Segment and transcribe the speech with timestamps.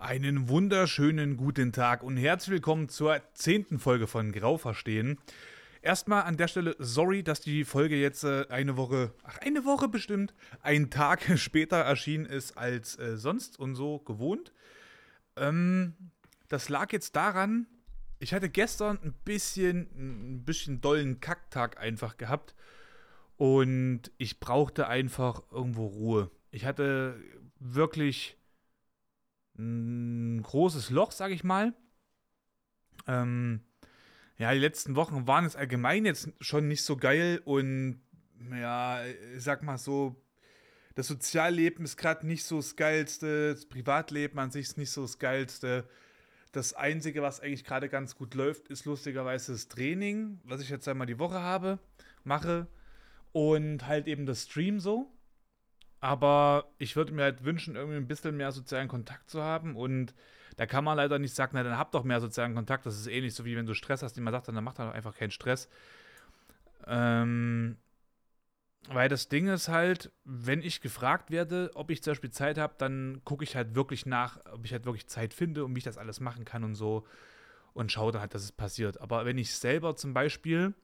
[0.00, 5.18] Einen wunderschönen guten Tag und herzlich willkommen zur zehnten Folge von Grau verstehen.
[5.82, 9.88] Erstmal an der Stelle sorry, dass die Folge jetzt äh, eine Woche, ach eine Woche
[9.88, 14.52] bestimmt, ein Tag später erschienen ist als äh, sonst und so gewohnt.
[15.34, 15.96] Ähm,
[16.46, 17.66] das lag jetzt daran,
[18.20, 22.54] ich hatte gestern ein bisschen, ein bisschen dollen Kacktag einfach gehabt
[23.36, 26.30] und ich brauchte einfach irgendwo Ruhe.
[26.52, 27.20] Ich hatte
[27.58, 28.37] wirklich
[29.58, 31.74] ein großes Loch, sag ich mal.
[33.06, 33.60] Ähm,
[34.38, 38.00] ja, die letzten Wochen waren es allgemein jetzt schon nicht so geil und
[38.52, 40.22] ja, ich sag mal so,
[40.94, 45.02] das Sozialleben ist gerade nicht so das Geilste, das Privatleben an sich ist nicht so
[45.02, 45.88] das Geilste.
[46.52, 50.88] Das Einzige, was eigentlich gerade ganz gut läuft, ist lustigerweise das Training, was ich jetzt
[50.88, 51.78] einmal die Woche habe,
[52.24, 52.66] mache.
[53.32, 55.12] Und halt eben das Stream so.
[56.00, 59.74] Aber ich würde mir halt wünschen, irgendwie ein bisschen mehr sozialen Kontakt zu haben.
[59.76, 60.14] Und
[60.56, 62.86] da kann man leider nicht sagen, na dann habt doch mehr sozialen Kontakt.
[62.86, 64.92] Das ist ähnlich so wie wenn du Stress hast, die man sagt, dann macht er
[64.92, 65.68] einfach keinen Stress.
[66.86, 67.76] Ähm,
[68.90, 72.74] weil das Ding ist halt, wenn ich gefragt werde, ob ich zum Beispiel Zeit habe,
[72.78, 75.84] dann gucke ich halt wirklich nach, ob ich halt wirklich Zeit finde und wie ich
[75.84, 77.06] das alles machen kann und so.
[77.74, 79.00] Und schaue dann halt, dass es passiert.
[79.00, 80.74] Aber wenn ich selber zum Beispiel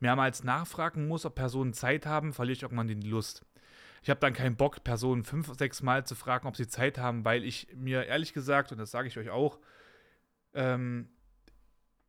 [0.00, 3.44] mehrmals nachfragen muss, ob Personen Zeit haben, verliere ich irgendwann die Lust.
[4.02, 7.24] Ich habe dann keinen Bock, Personen fünf, sechs Mal zu fragen, ob sie Zeit haben,
[7.24, 9.58] weil ich mir ehrlich gesagt, und das sage ich euch auch,
[10.54, 11.08] ähm,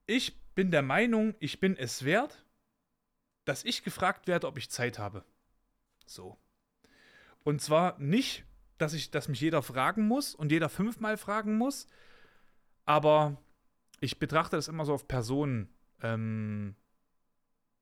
[0.05, 2.45] ich bin der Meinung, ich bin es wert,
[3.45, 5.25] dass ich gefragt werde, ob ich Zeit habe.
[6.05, 6.37] So.
[7.43, 8.45] Und zwar nicht,
[8.77, 11.87] dass ich, dass mich jeder fragen muss und jeder fünfmal fragen muss,
[12.85, 13.37] aber
[13.99, 15.69] ich betrachte das immer so auf Personen.
[16.01, 16.75] Ähm,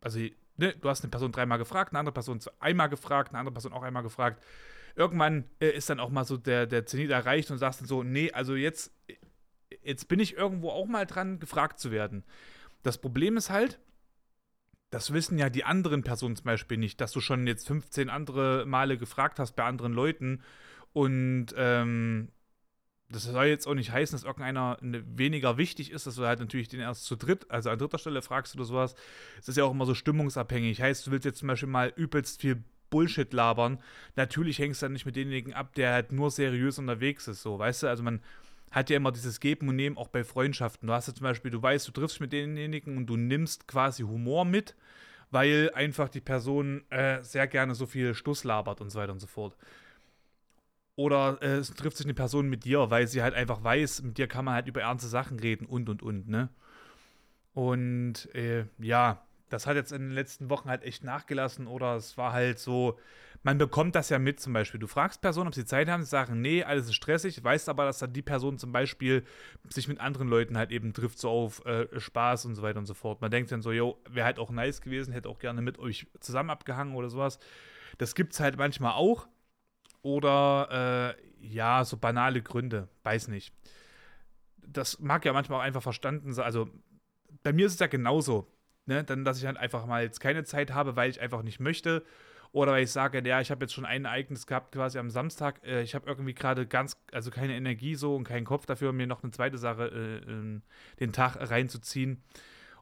[0.02, 0.20] also
[0.58, 3.74] ne, du hast eine Person dreimal gefragt, eine andere Person einmal gefragt, eine andere Person
[3.74, 4.44] auch einmal gefragt.
[4.96, 8.04] Irgendwann äh, ist dann auch mal so der, der Zenit erreicht und sagst dann so,
[8.04, 8.92] nee, also jetzt,
[9.84, 12.24] jetzt bin ich irgendwo auch mal dran, gefragt zu werden.
[12.84, 13.80] Das Problem ist halt,
[14.90, 18.66] das wissen ja die anderen Personen zum Beispiel nicht, dass du schon jetzt 15 andere
[18.66, 20.44] Male gefragt hast bei anderen Leuten
[20.94, 22.30] und ähm,
[23.10, 26.68] das soll jetzt auch nicht heißen, dass irgendeiner weniger wichtig ist, dass du halt natürlich
[26.68, 28.96] den erst zu dritt, also an dritter Stelle fragst oder sowas.
[29.40, 30.82] Es ist ja auch immer so stimmungsabhängig.
[30.82, 33.80] Heißt, du willst jetzt zum Beispiel mal übelst viel Bullshit labern.
[34.16, 37.58] Natürlich hängst du dann nicht mit denjenigen ab, der halt nur seriös unterwegs ist, so,
[37.60, 37.88] weißt du?
[37.88, 38.22] Also man
[38.72, 40.88] hat ja immer dieses Geben und Nehmen auch bei Freundschaften.
[40.88, 44.04] Du hast ja zum Beispiel, du weißt, du triffst mit denjenigen und du nimmst quasi
[44.04, 44.76] Humor mit,
[45.32, 49.20] weil einfach die Person äh, sehr gerne so viel Stuss labert und so weiter und
[49.20, 49.56] so fort.
[50.98, 54.18] Oder äh, es trifft sich eine Person mit dir, weil sie halt einfach weiß, mit
[54.18, 56.50] dir kann man halt über ernste Sachen reden und und und, ne?
[57.54, 62.18] Und äh, ja, das hat jetzt in den letzten Wochen halt echt nachgelassen oder es
[62.18, 63.00] war halt so,
[63.44, 64.80] man bekommt das ja mit zum Beispiel.
[64.80, 67.86] Du fragst Personen, ob sie Zeit haben, sie sagen, nee, alles ist stressig, weißt aber,
[67.86, 69.24] dass dann die Person zum Beispiel
[69.70, 72.88] sich mit anderen Leuten halt eben trifft, so auf äh, Spaß und so weiter und
[72.88, 73.22] so fort.
[73.22, 76.08] Man denkt dann so, yo, wäre halt auch nice gewesen, hätte auch gerne mit euch
[76.20, 77.38] zusammen abgehangen oder sowas.
[78.00, 79.28] Das gibt's halt manchmal auch.
[80.08, 83.54] Oder äh, ja, so banale Gründe, weiß nicht.
[84.66, 86.46] Das mag ja manchmal auch einfach verstanden sein.
[86.46, 86.70] Also
[87.44, 88.48] bei mir ist es ja genauso.
[88.86, 89.04] Ne?
[89.04, 92.06] Dann, dass ich halt einfach mal jetzt keine Zeit habe, weil ich einfach nicht möchte.
[92.54, 95.62] Oder weil ich sage, ja, ich habe jetzt schon ein Ereignis gehabt, quasi am Samstag.
[95.66, 99.08] Äh, ich habe irgendwie gerade ganz, also keine Energie so und keinen Kopf dafür, mir
[99.08, 99.88] noch eine zweite Sache
[100.26, 100.62] äh,
[101.02, 102.24] den Tag reinzuziehen.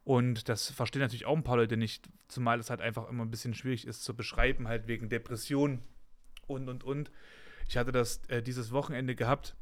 [0.03, 3.31] Und das verstehen natürlich auch ein paar Leute nicht, zumal es halt einfach immer ein
[3.31, 5.81] bisschen schwierig ist zu beschreiben, halt wegen Depression
[6.47, 7.11] und, und, und.
[7.67, 9.55] Ich hatte das äh, dieses Wochenende gehabt,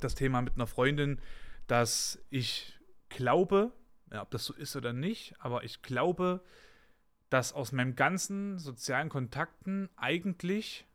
[0.00, 1.20] das Thema mit einer Freundin,
[1.66, 3.72] dass ich glaube,
[4.10, 6.42] ja, ob das so ist oder nicht, aber ich glaube,
[7.28, 10.86] dass aus meinen ganzen sozialen Kontakten eigentlich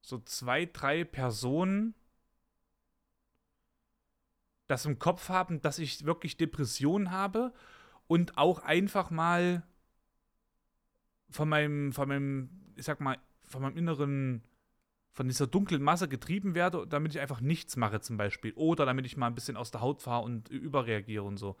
[0.00, 1.94] so zwei, drei Personen
[4.66, 7.52] das im Kopf haben, dass ich wirklich Depressionen habe
[8.06, 9.62] und auch einfach mal
[11.28, 14.42] von meinem, von meinem ich sag mal, von meinem inneren,
[15.12, 18.52] von dieser dunklen Masse getrieben werde, damit ich einfach nichts mache zum Beispiel.
[18.54, 21.56] Oder damit ich mal ein bisschen aus der Haut fahre und überreagiere und so.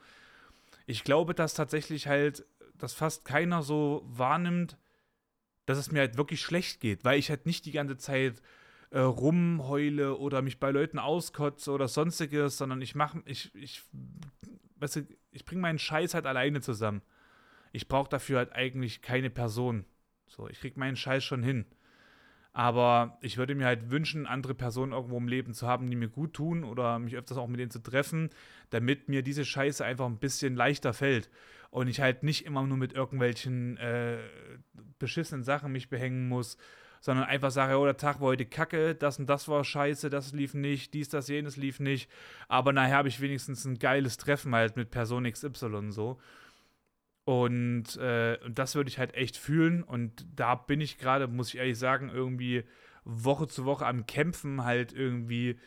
[0.84, 4.76] Ich glaube, dass tatsächlich halt, dass fast keiner so wahrnimmt,
[5.66, 8.42] dass es mir halt wirklich schlecht geht, weil ich halt nicht die ganze Zeit
[8.90, 13.84] äh, rumheule oder mich bei Leuten auskotze oder sonstiges, sondern ich mache, ich, ich,
[14.80, 17.00] weißt du, ich bringe meinen Scheiß halt alleine zusammen.
[17.70, 19.84] Ich brauche dafür halt eigentlich keine Person.
[20.34, 21.66] So, ich krieg meinen Scheiß schon hin.
[22.54, 26.08] Aber ich würde mir halt wünschen, andere Personen irgendwo im Leben zu haben, die mir
[26.08, 28.30] gut tun oder mich öfters auch mit denen zu treffen,
[28.70, 31.30] damit mir diese Scheiße einfach ein bisschen leichter fällt.
[31.70, 34.18] Und ich halt nicht immer nur mit irgendwelchen äh,
[34.98, 36.58] beschissenen Sachen mich behängen muss,
[37.00, 40.32] sondern einfach sage, oh, der Tag war heute kacke, das und das war scheiße, das
[40.32, 42.10] lief nicht, dies, das, jenes lief nicht.
[42.48, 46.20] Aber nachher habe ich wenigstens ein geiles Treffen halt mit Person XY und so.
[47.40, 49.82] Und, äh, das würde ich halt echt fühlen.
[49.82, 52.64] Und da bin ich gerade, muss ich ehrlich sagen, irgendwie
[53.04, 55.58] Woche zu Woche am Kämpfen, halt irgendwie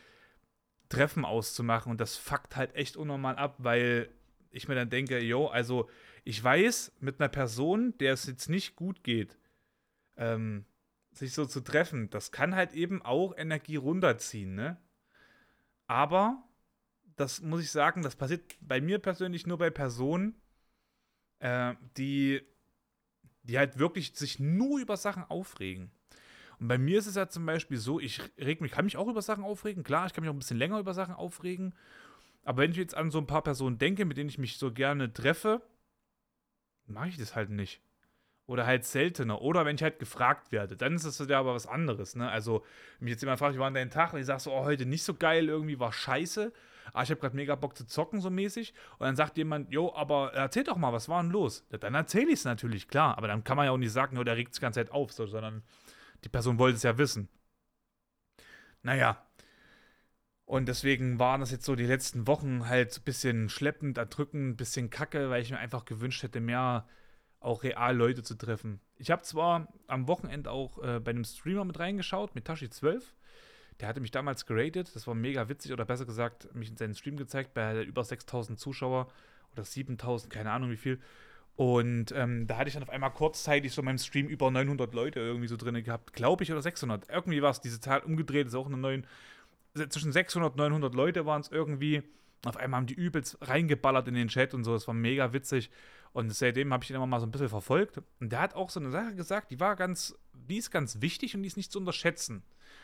[0.88, 1.90] Treffen auszumachen.
[1.90, 4.08] Und das fuckt halt echt unnormal ab, weil
[4.50, 5.88] ich mir dann denke, yo, also
[6.24, 9.36] ich weiß, mit einer Person, der es jetzt nicht gut geht,
[10.16, 10.64] ähm,
[11.10, 14.76] sich so zu treffen, das kann halt eben auch Energie runterziehen, ne?
[15.88, 16.42] Aber,
[17.16, 20.34] das muss ich sagen, das passiert bei mir persönlich nur bei Personen,
[21.40, 22.42] äh, die,
[23.42, 25.90] die halt wirklich sich nur über Sachen aufregen.
[26.58, 29.08] Und bei mir ist es ja zum Beispiel so, ich reg mich, kann mich auch
[29.08, 29.84] über Sachen aufregen.
[29.84, 31.74] Klar, ich kann mich auch ein bisschen länger über Sachen aufregen.
[32.44, 34.72] Aber wenn ich jetzt an so ein paar Personen denke, mit denen ich mich so
[34.72, 35.60] gerne treffe,
[36.86, 37.82] mache ich das halt nicht.
[38.46, 39.42] Oder halt seltener.
[39.42, 42.14] Oder wenn ich halt gefragt werde, dann ist das ja aber was anderes.
[42.14, 42.30] Ne?
[42.30, 42.64] Also,
[43.00, 44.12] mich jetzt jemand fragt, wie war denn dein Tag?
[44.12, 46.52] Und ich sage so, oh, heute nicht so geil, irgendwie war scheiße.
[46.92, 48.74] Aber ich habe gerade mega Bock zu zocken, so mäßig.
[48.98, 51.66] Und dann sagt jemand, jo, aber erzähl doch mal, was war denn los?
[51.70, 53.16] Ja, dann erzähle ich es natürlich, klar.
[53.18, 55.12] Aber dann kann man ja auch nicht sagen, der regt sich die ganze Zeit auf,
[55.12, 55.62] so, sondern
[56.24, 57.28] die Person wollte es ja wissen.
[58.82, 59.22] Naja.
[60.44, 64.56] Und deswegen waren das jetzt so die letzten Wochen halt ein bisschen schleppend, erdrückend, ein
[64.56, 66.86] bisschen kacke, weil ich mir einfach gewünscht hätte, mehr
[67.40, 68.80] auch real Leute zu treffen.
[68.96, 73.02] Ich habe zwar am Wochenende auch äh, bei einem Streamer mit reingeschaut, mit Tashi12.
[73.80, 76.94] Der hatte mich damals geratet, das war mega witzig, oder besser gesagt, mich in seinen
[76.94, 79.08] Stream gezeigt, bei über 6000 Zuschauer
[79.52, 80.98] oder 7000, keine Ahnung wie viel.
[81.56, 84.92] Und ähm, da hatte ich dann auf einmal kurzzeitig so in meinem Stream über 900
[84.92, 87.08] Leute irgendwie so drin gehabt, glaube ich, oder 600.
[87.08, 89.06] Irgendwie war es diese Zahl umgedreht, ist auch eine neuen.
[89.88, 92.02] Zwischen 600 und 900 Leute waren es irgendwie.
[92.44, 94.74] Auf einmal haben die übelst reingeballert in den Chat und so.
[94.74, 95.70] Das war mega witzig.
[96.12, 98.00] Und seitdem habe ich ihn immer mal so ein bisschen verfolgt.
[98.20, 101.34] Und der hat auch so eine Sache gesagt, die war ganz, die ist ganz wichtig
[101.34, 102.42] und die ist nicht zu unterschätzen.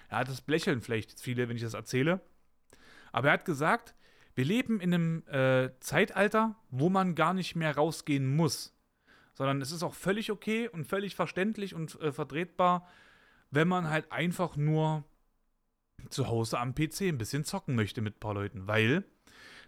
[0.08, 2.20] Er hat das Blecheln vielleicht viele, wenn ich das erzähle.
[3.12, 3.94] Aber er hat gesagt,
[4.34, 8.74] wir leben in einem äh, Zeitalter, wo man gar nicht mehr rausgehen muss.
[9.34, 12.88] Sondern es ist auch völlig okay und völlig verständlich und äh, vertretbar,
[13.50, 15.04] wenn man halt einfach nur
[16.08, 18.66] zu Hause am PC ein bisschen zocken möchte mit ein paar Leuten.
[18.66, 19.04] Weil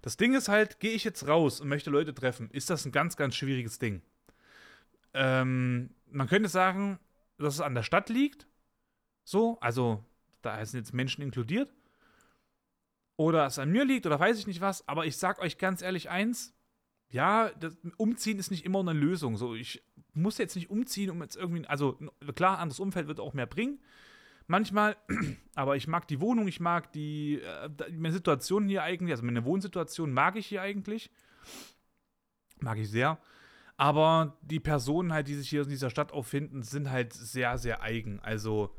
[0.02, 2.92] das Ding ist halt, gehe ich jetzt raus und möchte Leute treffen, ist das ein
[2.92, 4.02] ganz, ganz schwieriges Ding.
[5.12, 6.98] Ähm, man könnte sagen,
[7.38, 8.46] dass es an der Stadt liegt.
[9.24, 10.04] So, also
[10.44, 11.72] da sind jetzt Menschen inkludiert.
[13.16, 14.86] Oder es an mir liegt oder weiß ich nicht was.
[14.88, 16.54] Aber ich sag euch ganz ehrlich eins:
[17.10, 19.36] Ja, das, umziehen ist nicht immer eine Lösung.
[19.36, 21.98] So, ich muss jetzt nicht umziehen, um jetzt irgendwie, also
[22.34, 23.80] klar, anderes Umfeld wird auch mehr bringen
[24.46, 24.96] manchmal,
[25.54, 29.44] aber ich mag die Wohnung, ich mag die, äh, meine Situation hier eigentlich, also meine
[29.44, 31.10] Wohnsituation mag ich hier eigentlich.
[32.60, 33.18] Mag ich sehr.
[33.76, 37.82] Aber die Personen halt, die sich hier in dieser Stadt auffinden, sind halt sehr, sehr
[37.82, 38.20] eigen.
[38.20, 38.74] Also,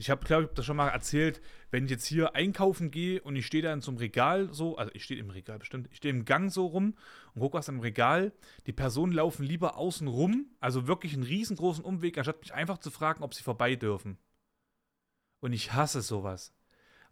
[0.00, 3.36] ich habe, glaube ich, das schon mal erzählt, wenn ich jetzt hier einkaufen gehe und
[3.36, 5.98] ich stehe da in so einem Regal so, also ich stehe im Regal bestimmt, ich
[5.98, 6.96] stehe im Gang so rum
[7.34, 8.32] und gucke was im Regal.
[8.66, 12.90] Die Personen laufen lieber außen rum, also wirklich einen riesengroßen Umweg, anstatt mich einfach zu
[12.90, 14.16] fragen, ob sie vorbei dürfen.
[15.40, 16.54] Und ich hasse sowas.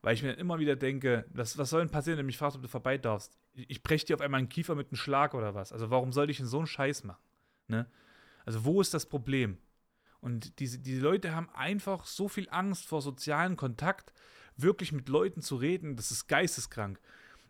[0.00, 2.56] Weil ich mir immer wieder denke, das, was soll denn passieren, wenn du mich fragst,
[2.56, 3.36] ob du vorbei darfst?
[3.52, 5.72] Ich, ich breche dir auf einmal einen Kiefer mit einem Schlag oder was.
[5.74, 7.22] Also warum soll ich denn so einen Scheiß machen?
[7.66, 7.86] Ne?
[8.46, 9.58] Also wo ist das Problem?
[10.20, 14.12] Und diese, diese Leute haben einfach so viel Angst vor sozialen Kontakt,
[14.56, 16.98] wirklich mit Leuten zu reden, das ist geisteskrank.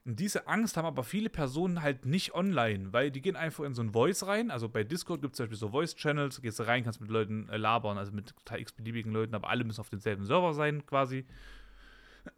[0.05, 3.75] Und diese Angst haben aber viele Personen halt nicht online, weil die gehen einfach in
[3.75, 4.51] so ein Voice rein.
[4.51, 7.57] Also bei Discord gibt es zum Beispiel so Voice-Channels, gehst rein, kannst mit Leuten äh,
[7.59, 11.27] labern, also mit x-beliebigen Leuten, aber alle müssen auf demselben Server sein quasi.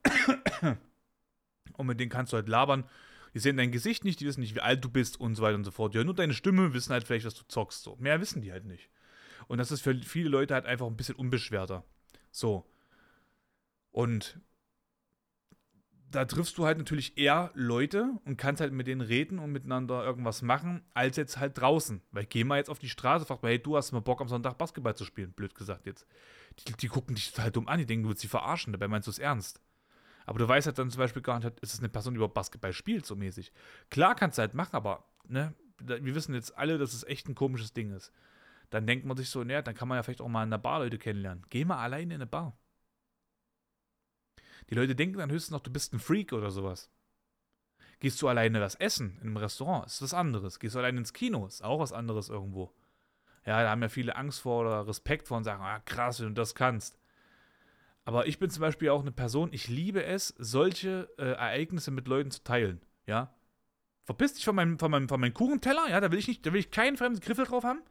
[1.77, 2.85] Und mit denen kannst du halt labern.
[3.35, 5.55] Die sehen dein Gesicht nicht, die wissen nicht, wie alt du bist und so weiter
[5.55, 5.95] und so fort.
[5.95, 7.85] Die hören nur deine Stimme, wissen halt vielleicht, dass du zockst.
[7.85, 7.97] So.
[8.01, 8.91] Mehr wissen die halt nicht.
[9.49, 11.85] Und das ist für viele Leute halt einfach ein bisschen unbeschwerter.
[12.31, 12.67] So.
[13.91, 14.41] Und
[16.11, 20.05] da triffst du halt natürlich eher Leute und kannst halt mit denen reden und miteinander
[20.05, 22.03] irgendwas machen, als jetzt halt draußen.
[22.11, 24.29] Weil geh mal jetzt auf die Straße, frag mal, hey, du hast mal Bock am
[24.29, 26.07] Sonntag Basketball zu spielen, blöd gesagt jetzt.
[26.67, 29.07] Die, die gucken dich total dumm an, die denken, du willst sie verarschen, dabei meinst
[29.07, 29.61] du es ernst.
[30.27, 32.35] Aber du weißt halt dann zum Beispiel gar nicht, ist es eine Person, die überhaupt
[32.35, 33.53] Basketball spielt, so mäßig.
[33.89, 37.35] Klar kannst du halt machen, aber, ne, wir wissen jetzt alle, dass es echt ein
[37.35, 38.13] komisches Ding ist.
[38.71, 40.59] Dann denkt man sich so, naja, dann kann man ja vielleicht auch mal in der
[40.59, 41.45] Bar Leute kennenlernen.
[41.51, 42.57] Geh mal alleine in eine Bar.
[44.71, 46.91] Die Leute denken dann höchstens noch, du bist ein Freak oder sowas.
[47.99, 50.59] Gehst du alleine was essen in einem Restaurant, ist was anderes.
[50.61, 52.73] Gehst du alleine ins Kino, ist auch was anderes irgendwo.
[53.45, 56.29] Ja, da haben ja viele Angst vor oder Respekt vor und sagen, ah, krass, wenn
[56.29, 56.99] du das kannst.
[58.05, 62.09] Aber ich bin zum Beispiel auch eine Person, ich liebe es, solche äh, Ereignisse mit
[62.09, 62.81] Leuten zu teilen.
[63.07, 63.35] Ja.
[64.05, 66.53] Verpiss dich von meinem, von meinem, von meinem Kuchenteller, ja, da will ich nicht, da
[66.53, 67.83] will ich keinen fremden Griffel drauf haben.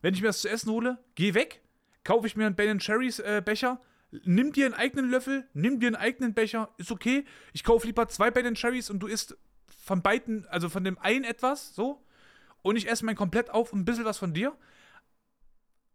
[0.00, 1.62] Wenn ich mir das zu essen hole, geh weg,
[2.04, 3.80] kaufe ich mir einen Ben Cherries äh, Becher,
[4.10, 7.24] nimm dir einen eigenen Löffel, nimm dir einen eigenen Becher, ist okay.
[7.52, 9.36] Ich kaufe lieber zwei Ben Cherries und du isst
[9.68, 12.04] von beiden, also von dem einen etwas, so.
[12.62, 14.56] Und ich esse mein komplett auf und ein bisschen was von dir.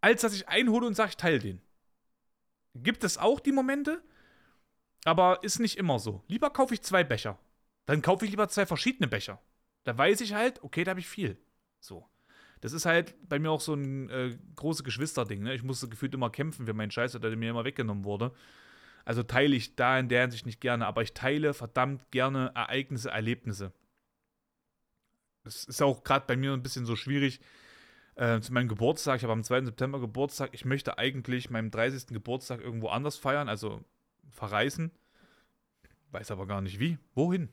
[0.01, 1.61] Als dass ich einhole und sage, ich teile den.
[2.75, 4.03] Gibt es auch die Momente,
[5.05, 6.23] aber ist nicht immer so.
[6.27, 7.39] Lieber kaufe ich zwei Becher.
[7.85, 9.41] Dann kaufe ich lieber zwei verschiedene Becher.
[9.83, 11.37] Da weiß ich halt, okay, da habe ich viel.
[11.79, 12.09] So.
[12.61, 15.43] Das ist halt bei mir auch so ein äh, großes Geschwisterding.
[15.43, 15.53] Ne?
[15.53, 18.31] Ich musste gefühlt immer kämpfen für meinen Scheiß, der mir immer weggenommen wurde.
[19.03, 23.11] Also teile ich da in der Hinsicht nicht gerne, aber ich teile verdammt gerne Ereignisse,
[23.11, 23.71] Erlebnisse.
[25.43, 27.39] Das ist auch gerade bei mir ein bisschen so schwierig.
[28.15, 29.65] Äh, zu meinem Geburtstag, ich habe am 2.
[29.65, 32.07] September Geburtstag, ich möchte eigentlich meinen 30.
[32.07, 33.83] Geburtstag irgendwo anders feiern, also
[34.29, 34.91] verreisen.
[36.11, 36.97] Weiß aber gar nicht wie.
[37.13, 37.49] Wohin?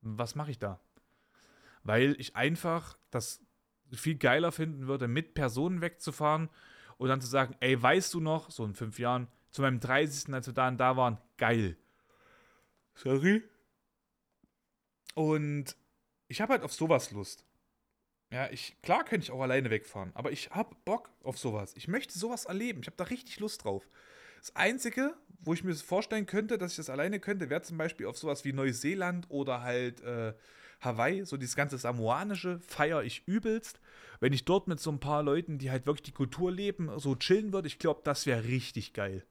[0.00, 0.80] Was mache ich da?
[1.84, 3.45] Weil ich einfach das
[3.92, 6.48] viel geiler finden würde, mit Personen wegzufahren
[6.98, 10.34] und dann zu sagen, ey, weißt du noch, so in fünf Jahren, zu meinem 30.
[10.34, 11.76] als wir da und da waren, geil.
[12.94, 13.42] Sorry.
[15.14, 15.76] Und
[16.28, 17.44] ich habe halt auf sowas Lust.
[18.30, 21.74] Ja, ich, klar könnte ich auch alleine wegfahren, aber ich habe Bock auf sowas.
[21.76, 22.80] Ich möchte sowas erleben.
[22.80, 23.88] Ich habe da richtig Lust drauf.
[24.40, 28.06] Das Einzige, wo ich mir vorstellen könnte, dass ich das alleine könnte, wäre zum Beispiel
[28.06, 30.34] auf sowas wie Neuseeland oder halt äh,
[30.86, 33.80] Hawaii, so dieses ganze Samoanische, feiere ich übelst.
[34.20, 37.14] Wenn ich dort mit so ein paar Leuten, die halt wirklich die Kultur leben, so
[37.14, 39.26] chillen würde, ich glaube, das wäre richtig geil.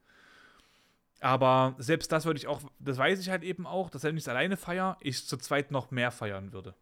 [1.20, 4.24] Aber selbst das würde ich auch, das weiß ich halt eben auch, dass wenn ich
[4.24, 6.74] es alleine feiere, ich zu zweit noch mehr feiern würde.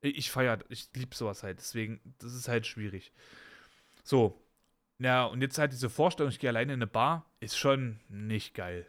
[0.00, 3.12] Ich feiere, ich liebe sowas halt, deswegen, das ist halt schwierig.
[4.04, 4.40] So,
[5.00, 8.54] ja, und jetzt halt diese Vorstellung, ich gehe alleine in eine Bar, ist schon nicht
[8.54, 8.86] geil.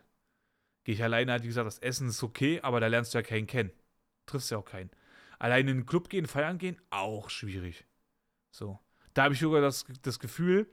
[0.83, 3.23] Gehe ich alleine, halt, wie gesagt, das Essen ist okay, aber da lernst du ja
[3.23, 3.71] keinen kennen.
[4.25, 4.91] Triffst ja auch keinen.
[5.39, 7.85] Alleine in den Club gehen, feiern gehen, auch schwierig.
[8.51, 8.79] So.
[9.13, 10.67] Da habe ich sogar das, das Gefühl,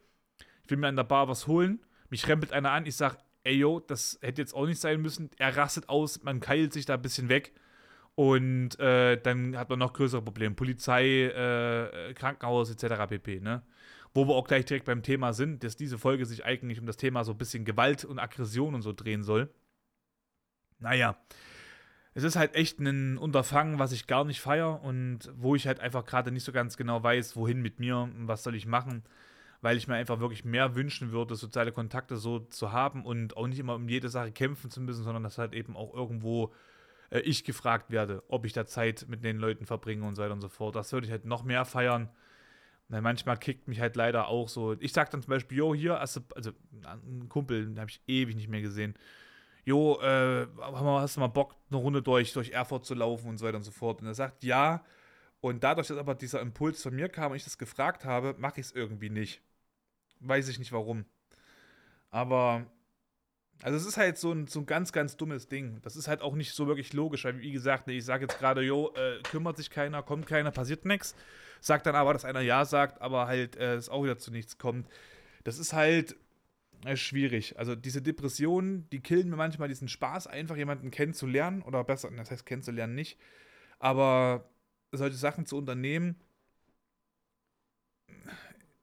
[0.65, 1.81] ich will mir an der Bar was holen,
[2.11, 5.31] mich rempelt einer an, ich sage, ey yo, das hätte jetzt auch nicht sein müssen.
[5.39, 7.53] Er rastet aus, man keilt sich da ein bisschen weg.
[8.17, 10.55] Und äh, dann hat man noch größere Probleme.
[10.55, 13.07] Polizei, äh, Krankenhaus etc.
[13.09, 13.41] pp.
[13.41, 13.63] Ne?
[14.15, 16.97] Wo wir auch gleich direkt beim Thema sind, dass diese Folge sich eigentlich um das
[16.97, 19.53] Thema so ein bisschen Gewalt und Aggression und so drehen soll.
[20.79, 21.17] Naja,
[22.17, 25.81] es ist halt echt ein Unterfangen, was ich gar nicht feiere und wo ich halt
[25.81, 29.05] einfach gerade nicht so ganz genau weiß, wohin mit mir, was soll ich machen
[29.61, 33.47] weil ich mir einfach wirklich mehr wünschen würde, soziale Kontakte so zu haben und auch
[33.47, 36.53] nicht immer um jede Sache kämpfen zu müssen, sondern dass halt eben auch irgendwo
[37.11, 40.35] äh, ich gefragt werde, ob ich da Zeit mit den Leuten verbringe und so weiter
[40.35, 40.77] und so fort.
[40.77, 42.09] Das würde ich halt noch mehr feiern.
[42.89, 44.77] Weil manchmal kickt mich halt leider auch so.
[44.79, 46.53] Ich sag dann zum Beispiel, jo, hier, also, also
[46.85, 48.95] ein Kumpel, den habe ich ewig nicht mehr gesehen.
[49.67, 53.45] Jo, äh, hast du mal Bock, eine Runde durch, durch Erfurt zu laufen und so
[53.45, 54.01] weiter und so fort.
[54.01, 54.85] Und er sagt, ja.
[55.41, 58.61] Und dadurch, dass aber dieser Impuls von mir kam und ich das gefragt habe, mache
[58.61, 59.43] ich es irgendwie nicht.
[60.21, 61.05] Weiß ich nicht warum.
[62.11, 62.65] Aber,
[63.61, 65.81] also es ist halt so ein, so ein ganz, ganz dummes Ding.
[65.83, 68.63] Das ist halt auch nicht so wirklich logisch, weil wie gesagt, ich sage jetzt gerade,
[68.63, 71.17] jo, äh, kümmert sich keiner, kommt keiner, passiert nichts.
[71.61, 74.59] Sagt dann aber, dass einer Ja sagt, aber halt äh, es auch wieder zu nichts
[74.59, 74.89] kommt.
[75.43, 76.15] Das ist halt
[76.95, 77.59] schwierig.
[77.59, 82.31] Also diese Depressionen, die killen mir manchmal diesen Spaß, einfach jemanden kennenzulernen oder besser, das
[82.31, 83.19] heißt kennenzulernen nicht,
[83.79, 84.49] aber
[84.93, 86.17] solche Sachen zu unternehmen,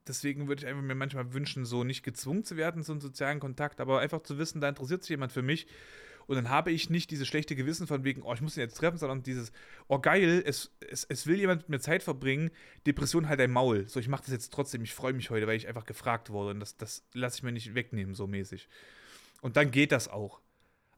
[0.06, 3.40] deswegen würde ich einfach mir manchmal wünschen, so nicht gezwungen zu werden, so einen sozialen
[3.40, 5.66] Kontakt, aber einfach zu wissen, da interessiert sich jemand für mich.
[6.26, 8.76] Und dann habe ich nicht dieses schlechte Gewissen von wegen, oh, ich muss ihn jetzt
[8.76, 9.52] treffen, sondern dieses,
[9.88, 12.50] oh geil, es, es, es will jemand mit mir Zeit verbringen,
[12.86, 13.88] Depression halt ein Maul.
[13.88, 16.50] So, ich mache das jetzt trotzdem, ich freue mich heute, weil ich einfach gefragt wurde.
[16.50, 18.68] Und das, das lasse ich mir nicht wegnehmen, so mäßig.
[19.42, 20.40] Und dann geht das auch.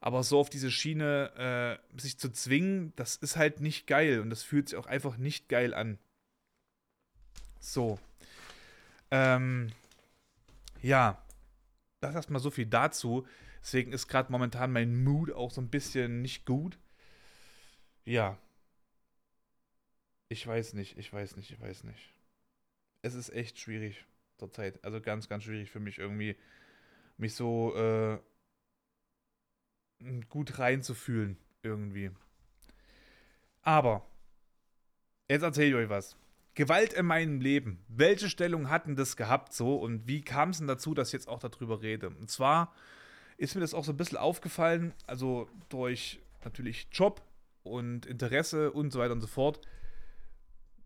[0.00, 4.20] Aber so auf diese Schiene äh, sich zu zwingen, das ist halt nicht geil.
[4.20, 5.98] Und das fühlt sich auch einfach nicht geil an.
[7.58, 7.98] So.
[9.10, 9.72] Ähm,
[10.82, 11.20] ja,
[12.00, 13.26] das erstmal so viel dazu.
[13.66, 16.78] Deswegen ist gerade momentan mein Mood auch so ein bisschen nicht gut.
[18.04, 18.38] Ja.
[20.28, 22.14] Ich weiß nicht, ich weiß nicht, ich weiß nicht.
[23.02, 24.04] Es ist echt schwierig
[24.36, 24.84] zurzeit.
[24.84, 26.36] Also ganz, ganz schwierig für mich irgendwie,
[27.16, 28.20] mich so äh,
[30.28, 32.12] gut reinzufühlen irgendwie.
[33.62, 34.06] Aber,
[35.28, 36.16] jetzt erzähle ich euch was.
[36.54, 37.84] Gewalt in meinem Leben.
[37.88, 41.28] Welche Stellung hatten das gehabt so und wie kam es denn dazu, dass ich jetzt
[41.28, 42.10] auch darüber rede?
[42.10, 42.72] Und zwar
[43.36, 47.22] ist mir das auch so ein bisschen aufgefallen, also durch natürlich Job
[47.62, 49.60] und Interesse und so weiter und so fort,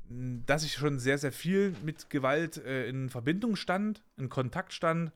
[0.08, 5.12] dass ich schon sehr, sehr viel mit Gewalt äh, in Verbindung stand, in Kontakt stand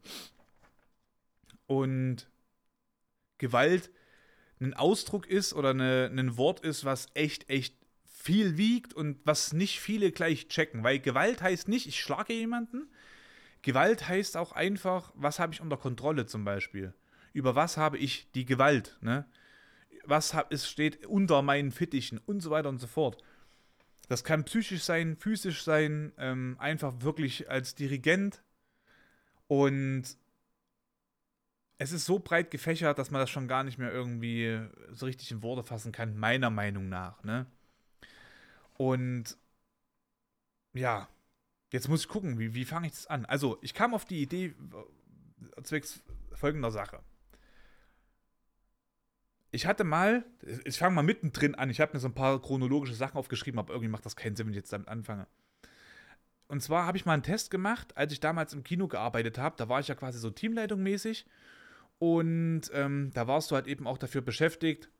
[1.66, 2.28] und
[3.38, 3.90] Gewalt
[4.60, 7.74] ein Ausdruck ist oder eine, ein Wort ist, was echt, echt
[8.04, 10.84] viel wiegt und was nicht viele gleich checken.
[10.84, 12.88] Weil Gewalt heißt nicht, ich schlage jemanden.
[13.62, 16.94] Gewalt heißt auch einfach, was habe ich unter Kontrolle zum Beispiel?
[17.34, 18.96] Über was habe ich die Gewalt?
[19.02, 19.26] Ne?
[20.04, 23.22] Was hab, es steht unter meinen Fittichen und so weiter und so fort.
[24.08, 28.42] Das kann psychisch sein, physisch sein, ähm, einfach wirklich als Dirigent.
[29.48, 30.04] Und
[31.78, 34.60] es ist so breit gefächert, dass man das schon gar nicht mehr irgendwie
[34.92, 37.22] so richtig in Worte fassen kann, meiner Meinung nach.
[37.24, 37.46] Ne?
[38.74, 39.36] Und
[40.72, 41.08] ja,
[41.72, 43.24] jetzt muss ich gucken, wie, wie fange ich das an?
[43.24, 44.54] Also, ich kam auf die Idee
[45.56, 46.00] äh, zwecks
[46.32, 47.02] folgender Sache.
[49.54, 50.24] Ich hatte mal,
[50.64, 53.72] ich fange mal mittendrin an, ich habe mir so ein paar chronologische Sachen aufgeschrieben, aber
[53.72, 55.28] irgendwie macht das keinen Sinn, wenn ich jetzt damit anfange.
[56.48, 59.54] Und zwar habe ich mal einen Test gemacht, als ich damals im Kino gearbeitet habe.
[59.56, 61.24] Da war ich ja quasi so Teamleitung mäßig.
[62.00, 64.90] Und ähm, da warst du halt eben auch dafür beschäftigt,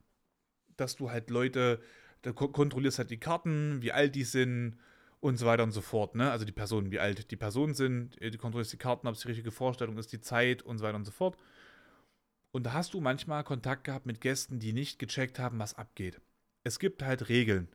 [0.76, 1.80] dass du halt Leute,
[2.22, 4.78] da kontrollierst halt die Karten, wie alt die sind
[5.18, 6.14] und so weiter und so fort.
[6.14, 6.30] Ne?
[6.30, 9.22] Also die Personen, wie alt die Personen sind, äh, du kontrollierst die Karten, ob es
[9.22, 11.36] die richtige Vorstellung ist, die Zeit und so weiter und so fort.
[12.54, 16.20] Und da hast du manchmal Kontakt gehabt mit Gästen, die nicht gecheckt haben, was abgeht.
[16.62, 17.66] Es gibt halt Regeln.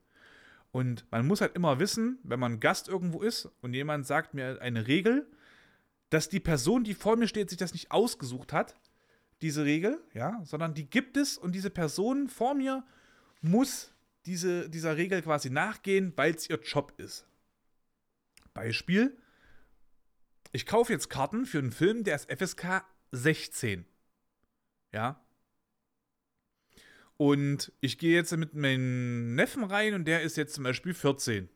[0.71, 4.61] Und man muss halt immer wissen, wenn man Gast irgendwo ist und jemand sagt mir
[4.61, 5.27] eine Regel,
[6.09, 8.79] dass die Person, die vor mir steht, sich das nicht ausgesucht hat,
[9.41, 12.85] diese Regel, ja, sondern die gibt es und diese Person vor mir
[13.41, 13.93] muss
[14.25, 17.27] diese, dieser Regel quasi nachgehen, weil es ihr Job ist.
[18.53, 19.17] Beispiel:
[20.53, 23.85] Ich kaufe jetzt Karten für einen Film, der ist FSK 16.
[24.91, 25.23] Ja.
[27.17, 31.49] Und ich gehe jetzt mit meinem Neffen rein und der ist jetzt zum Beispiel 14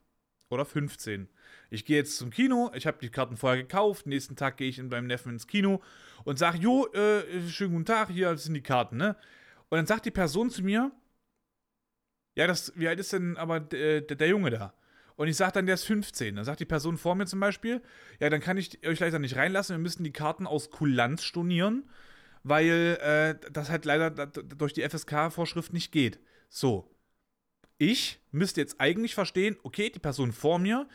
[0.49, 1.29] oder 15.
[1.69, 4.77] Ich gehe jetzt zum Kino, ich habe die Karten vorher gekauft, nächsten Tag gehe ich
[4.77, 5.81] mit meinem Neffen ins Kino
[6.25, 9.15] und sage, jo, äh, schönen guten Tag, hier sind die Karten, ne?
[9.69, 10.91] Und dann sagt die Person zu mir,
[12.35, 14.73] ja, das, wie alt ist denn aber der, der, der Junge da?
[15.15, 16.35] Und ich sage dann, der ist 15.
[16.35, 17.81] Dann sagt die Person vor mir zum Beispiel,
[18.19, 21.89] ja, dann kann ich euch leider nicht reinlassen, wir müssen die Karten aus Kulanz stornieren,
[22.43, 26.19] weil äh, das halt leider durch die FSK-Vorschrift nicht geht.
[26.49, 26.89] So.
[27.77, 30.87] Ich müsste jetzt eigentlich verstehen, okay, die Person vor mir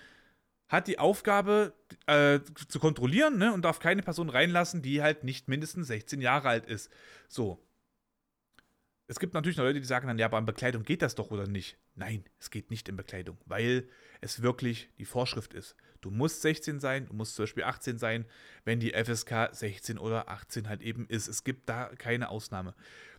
[0.68, 1.72] hat die Aufgabe
[2.06, 6.48] äh, zu kontrollieren ne, und darf keine Person reinlassen, die halt nicht mindestens 16 Jahre
[6.48, 6.90] alt ist.
[7.28, 7.58] So.
[9.10, 11.30] Es gibt natürlich noch Leute, die sagen dann, ja, aber in Bekleidung geht das doch
[11.30, 11.78] oder nicht.
[11.94, 13.88] Nein, es geht nicht in Bekleidung, weil
[14.20, 15.76] es wirklich die Vorschrift ist.
[16.02, 18.26] Du musst 16 sein, du musst zum Beispiel 18 sein,
[18.64, 21.26] wenn die FSK 16 oder 18 halt eben ist.
[21.26, 22.74] Es gibt da keine Ausnahme.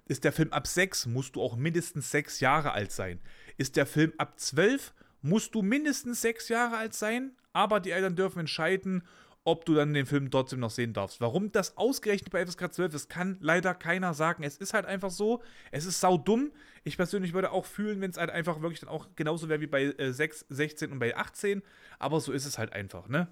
[0.06, 3.20] Ist der Film ab 6, musst du auch mindestens 6 Jahre alt sein.
[3.58, 8.16] Ist der Film ab 12, musst du mindestens 6 Jahre alt sein, aber die Eltern
[8.16, 9.04] dürfen entscheiden,
[9.44, 11.22] ob du dann den Film trotzdem noch sehen darfst.
[11.22, 14.44] Warum das ausgerechnet bei FSK 12 ist, kann leider keiner sagen.
[14.44, 15.42] Es ist halt einfach so.
[15.72, 16.52] Es ist saudumm.
[16.84, 19.68] Ich persönlich würde auch fühlen, wenn es halt einfach wirklich dann auch genauso wäre wie
[19.68, 21.64] bei äh, 6, 16 und bei 18.
[21.98, 23.28] Aber so ist es halt einfach, ne?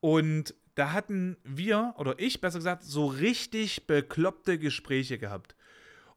[0.00, 5.56] Und da hatten wir, oder ich besser gesagt, so richtig bekloppte Gespräche gehabt.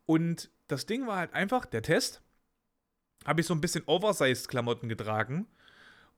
[0.05, 2.21] Und das Ding war halt einfach, der Test,
[3.25, 5.47] habe ich so ein bisschen Oversized-Klamotten getragen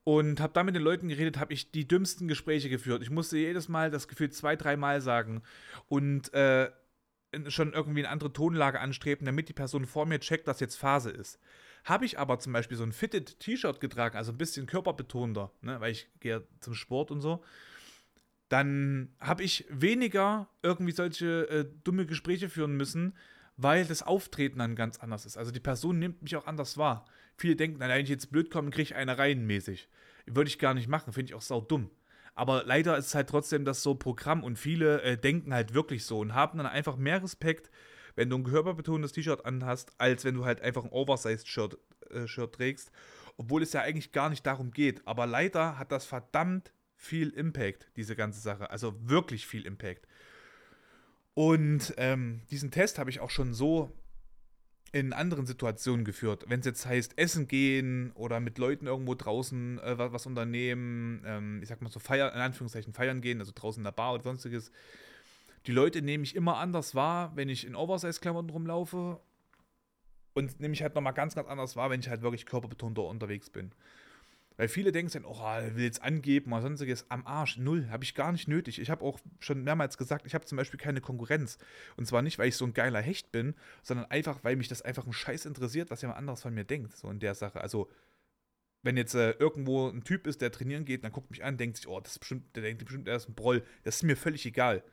[0.04, 3.04] und habe da mit den Leuten geredet, habe ich die dümmsten Gespräche geführt.
[3.04, 5.44] Ich musste jedes Mal das Gefühl zwei, dreimal sagen
[5.88, 6.72] und äh,
[7.48, 11.12] schon irgendwie eine andere Tonlage anstreben, damit die Person vor mir checkt, dass jetzt Phase
[11.12, 11.40] ist.
[11.86, 15.80] Habe ich aber zum Beispiel so ein Fitted T-Shirt getragen, also ein bisschen körperbetonter, ne,
[15.80, 17.44] weil ich gehe zum Sport und so,
[18.50, 23.16] dann habe ich weniger irgendwie solche äh, dumme Gespräche führen müssen,
[23.56, 25.38] weil das Auftreten dann ganz anders ist.
[25.38, 27.06] Also die Person nimmt mich auch anders wahr.
[27.42, 29.50] Viele denken, wenn ich jetzt blöd komme, kriege ich eine rein.
[29.50, 31.90] Würde ich gar nicht machen, finde ich auch sau dumm.
[32.36, 36.06] Aber leider ist es halt trotzdem das so Programm und viele äh, denken halt wirklich
[36.06, 37.72] so und haben dann einfach mehr Respekt,
[38.16, 41.80] wenn du ein gehörbarbetontes T-Shirt anhast, als wenn du halt einfach ein Oversized-Shirt
[42.12, 42.92] äh, Shirt trägst.
[43.38, 45.02] Obwohl es ja eigentlich gar nicht darum geht.
[45.08, 48.70] Aber leider hat das verdammt viel Impact, diese ganze Sache.
[48.70, 50.08] Also wirklich viel Impact.
[51.34, 53.92] Und ähm, diesen Test habe ich auch schon so
[54.94, 56.46] in anderen Situationen geführt.
[56.48, 61.24] Wenn es jetzt heißt, essen gehen oder mit Leuten irgendwo draußen äh, was, was, unternehmen,
[61.26, 64.14] ähm, ich sag mal so feiern, in Anführungszeichen feiern gehen, also draußen in der Bar
[64.16, 64.72] oder sonstiges.
[65.68, 69.20] Die Leute nehme ich immer anders wahr, wenn ich in Oversize-Klamotten rumlaufe.
[70.34, 73.50] Und nehme ich halt nochmal ganz, ganz anders wahr, wenn ich halt wirklich körperbetonter unterwegs
[73.50, 73.72] bin.
[74.58, 77.06] Weil viele denken dann, oh, will jetzt angeben oder sonstiges.
[77.10, 78.80] Am Arsch, null, habe ich gar nicht nötig.
[78.80, 81.58] Ich habe auch schon mehrmals gesagt, ich habe zum Beispiel keine Konkurrenz.
[81.98, 84.82] Und zwar nicht, weil ich so ein geiler Hecht bin, sondern einfach, weil mich das
[84.82, 87.62] einfach ein Scheiß interessiert, was jemand anderes von mir denkt, so in der Sache.
[87.62, 87.90] Also,
[88.84, 91.78] wenn jetzt äh, irgendwo ein Typ ist, der trainieren geht, dann guckt mich an, denkt
[91.78, 93.64] sich, oh, das ist bestimmt, der denkt bestimmt, er ist ein Broll.
[93.84, 94.84] Das ist mir völlig egal.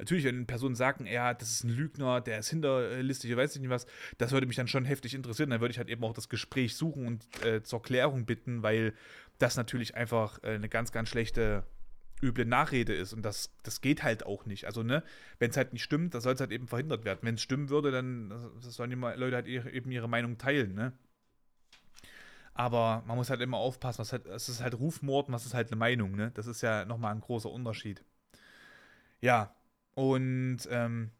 [0.00, 3.70] Natürlich, wenn Personen sagen, ja, das ist ein Lügner, der ist hinterlistig, weiß ich nicht
[3.70, 3.86] was,
[4.18, 5.50] das würde mich dann schon heftig interessieren.
[5.50, 8.94] Dann würde ich halt eben auch das Gespräch suchen und äh, zur Klärung bitten, weil
[9.38, 11.64] das natürlich einfach äh, eine ganz, ganz schlechte
[12.22, 13.12] üble Nachrede ist.
[13.12, 14.64] Und das, das geht halt auch nicht.
[14.64, 15.02] Also, ne,
[15.38, 17.20] wenn es halt nicht stimmt, dann soll es halt eben verhindert werden.
[17.22, 20.92] Wenn es stimmen würde, dann sollen die Leute halt eben ihre Meinung teilen, ne?
[22.54, 25.54] Aber man muss halt immer aufpassen, was halt, es ist halt Rufmord und was ist
[25.54, 26.30] halt eine Meinung, ne?
[26.34, 28.04] Das ist ja nochmal ein großer Unterschied.
[29.20, 29.54] Ja,
[30.00, 31.10] und ähm,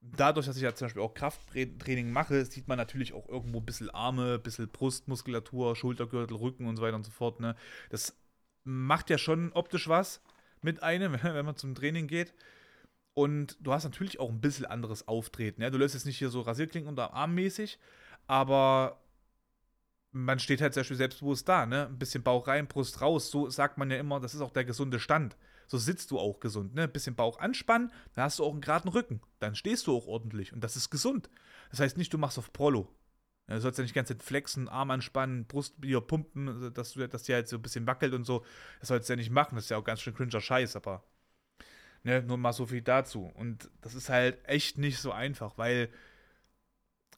[0.00, 3.64] dadurch, dass ich ja zum Beispiel auch Krafttraining mache, sieht man natürlich auch irgendwo ein
[3.64, 7.38] bisschen Arme, ein bisschen Brustmuskulatur, Schultergürtel, Rücken und so weiter und so fort.
[7.38, 7.54] Ne?
[7.90, 8.18] Das
[8.64, 10.20] macht ja schon optisch was
[10.62, 12.34] mit einem, wenn man zum Training geht.
[13.12, 15.62] Und du hast natürlich auch ein bisschen anderes Auftreten.
[15.62, 15.70] Ja?
[15.70, 17.78] Du lässt jetzt nicht hier so Rasierklingen unter Arm mäßig,
[18.26, 19.00] aber
[20.10, 21.66] man steht halt sehr schön selbstbewusst da.
[21.66, 21.86] Ne?
[21.86, 23.30] Ein bisschen Bauch rein, Brust raus.
[23.30, 26.40] So sagt man ja immer, das ist auch der gesunde Stand so sitzt du auch
[26.40, 26.74] gesund.
[26.74, 26.88] Ne?
[26.88, 29.20] Bisschen Bauch anspannen, dann hast du auch einen geraden Rücken.
[29.38, 31.30] Dann stehst du auch ordentlich und das ist gesund.
[31.70, 32.88] Das heißt nicht, du machst auf Prollo.
[33.46, 37.06] Du sollst ja nicht die ganze Zeit flexen, Arm anspannen, Brust wieder pumpen, dass, du,
[37.06, 38.44] dass die halt so ein bisschen wackelt und so.
[38.80, 39.56] Das sollst du ja nicht machen.
[39.56, 41.04] Das ist ja auch ganz schön cringer Scheiß, aber
[42.04, 43.30] ne, nur mal so viel dazu.
[43.34, 45.90] Und das ist halt echt nicht so einfach, weil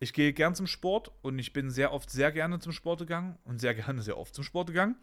[0.00, 3.38] ich gehe gern zum Sport und ich bin sehr oft sehr gerne zum Sport gegangen
[3.44, 4.96] und sehr gerne sehr oft zum Sport gegangen.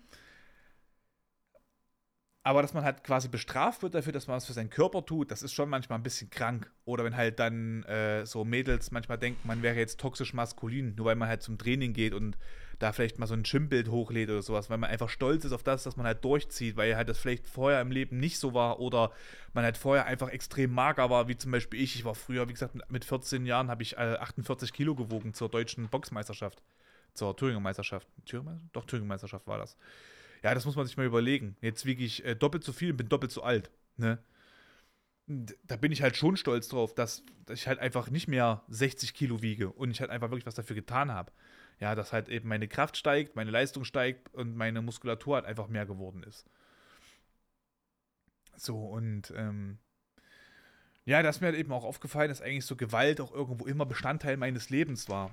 [2.45, 5.31] Aber dass man halt quasi bestraft wird dafür, dass man was für seinen Körper tut,
[5.31, 6.69] das ist schon manchmal ein bisschen krank.
[6.83, 11.05] Oder wenn halt dann äh, so Mädels manchmal denken, man wäre jetzt toxisch maskulin, nur
[11.05, 12.37] weil man halt zum Training geht und
[12.79, 15.63] da vielleicht mal so ein Gymbild hochlädt oder sowas, weil man einfach stolz ist auf
[15.63, 18.81] das, dass man halt durchzieht, weil halt das vielleicht vorher im Leben nicht so war
[18.81, 19.11] oder
[19.53, 21.95] man halt vorher einfach extrem mager war, wie zum Beispiel ich.
[21.95, 25.47] Ich war früher, wie gesagt, mit 14 Jahren habe ich äh, 48 Kilo gewogen zur
[25.47, 26.61] deutschen Boxmeisterschaft,
[27.13, 28.07] zur Thüringer Meisterschaft.
[28.25, 28.59] Thüringer?
[28.73, 29.77] Doch, Thüringer Meisterschaft war das.
[30.43, 31.55] Ja, das muss man sich mal überlegen.
[31.61, 33.71] Jetzt wiege ich äh, doppelt so viel und bin doppelt so alt.
[33.95, 34.19] Ne?
[35.25, 39.13] Da bin ich halt schon stolz drauf, dass, dass ich halt einfach nicht mehr 60
[39.13, 41.31] Kilo wiege und ich halt einfach wirklich was dafür getan habe.
[41.79, 45.69] Ja, dass halt eben meine Kraft steigt, meine Leistung steigt und meine Muskulatur halt einfach
[45.69, 46.45] mehr geworden ist.
[48.57, 49.79] So, und ähm,
[51.05, 54.37] ja, das mir halt eben auch aufgefallen, dass eigentlich so Gewalt auch irgendwo immer Bestandteil
[54.37, 55.31] meines Lebens war.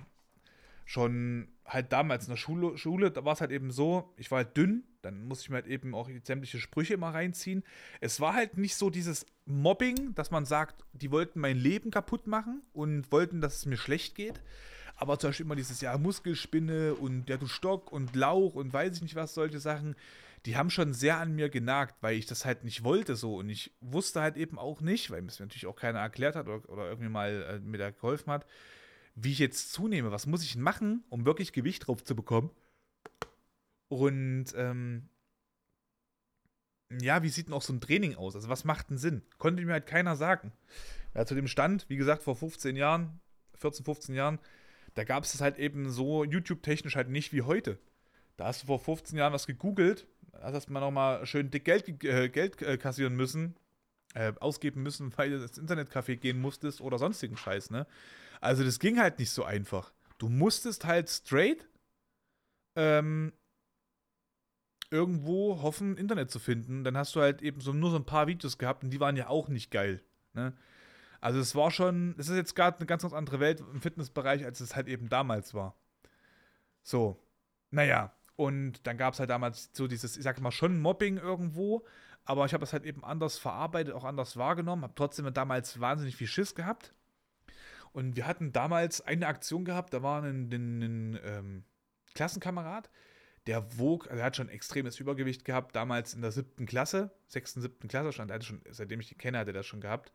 [0.85, 4.39] Schon halt damals in der Schule, Schule da war es halt eben so, ich war
[4.39, 7.63] halt dünn, dann musste ich mir halt eben auch sämtliche Sprüche immer reinziehen.
[8.01, 12.27] Es war halt nicht so dieses Mobbing, dass man sagt, die wollten mein Leben kaputt
[12.27, 14.41] machen und wollten, dass es mir schlecht geht.
[14.97, 18.97] Aber zum Beispiel immer dieses, ja, Muskelspinne und ja, du Stock und Lauch und weiß
[18.97, 19.97] ich nicht was, solche Sachen,
[20.47, 23.37] die haben schon sehr an mir genagt, weil ich das halt nicht wollte so.
[23.37, 26.49] Und ich wusste halt eben auch nicht, weil mir es natürlich auch keiner erklärt hat
[26.49, 28.47] oder, oder irgendwie mal äh, mir da geholfen hat,
[29.15, 30.13] wie ich jetzt zunehme.
[30.13, 32.51] Was muss ich machen, um wirklich Gewicht drauf zu bekommen?
[33.91, 35.09] Und ähm,
[37.01, 38.37] ja, wie sieht denn auch so ein Training aus?
[38.37, 39.23] Also, was macht denn Sinn?
[39.39, 40.53] Konnte mir halt keiner sagen.
[41.15, 43.21] Ja, zu dem Stand, wie gesagt, vor 15 Jahren,
[43.59, 44.39] 14, 15 Jahren,
[44.95, 47.79] da gab es das halt eben so YouTube-technisch halt nicht wie heute.
[48.37, 50.07] Da hast du vor 15 Jahren was gegoogelt,
[50.41, 53.57] hast du mal nochmal schön dick Geld, äh, Geld äh, kassieren müssen,
[54.15, 57.87] äh, ausgeben müssen, weil du ins Internetcafé gehen musstest oder sonstigen Scheiß, ne?
[58.41, 59.93] Also das ging halt nicht so einfach.
[60.19, 61.69] Du musstest halt straight
[62.77, 63.33] ähm,
[64.91, 66.85] irgendwo hoffen, Internet zu finden.
[66.85, 69.17] Dann hast du halt eben so nur so ein paar Videos gehabt und die waren
[69.17, 70.03] ja auch nicht geil.
[70.35, 70.53] Ne?
[71.21, 74.45] Also es war schon, es ist jetzt gerade eine ganz, ganz andere Welt im Fitnessbereich,
[74.45, 75.77] als es halt eben damals war.
[76.83, 77.23] So,
[77.71, 81.85] naja, und dann gab es halt damals so dieses, ich sag mal, schon Mobbing irgendwo,
[82.25, 86.17] aber ich habe das halt eben anders verarbeitet, auch anders wahrgenommen, habe trotzdem damals wahnsinnig
[86.17, 86.95] viel Schiss gehabt.
[87.93, 91.65] Und wir hatten damals eine Aktion gehabt, da war ein, ein, ein ähm,
[92.15, 92.89] Klassenkamerad,
[93.47, 97.61] der wog, also er hat schon extremes Übergewicht gehabt, damals in der siebten Klasse, sechsten,
[97.61, 100.13] siebten Klasse stand, hatte schon, seitdem ich ihn kenne, hat er das schon gehabt.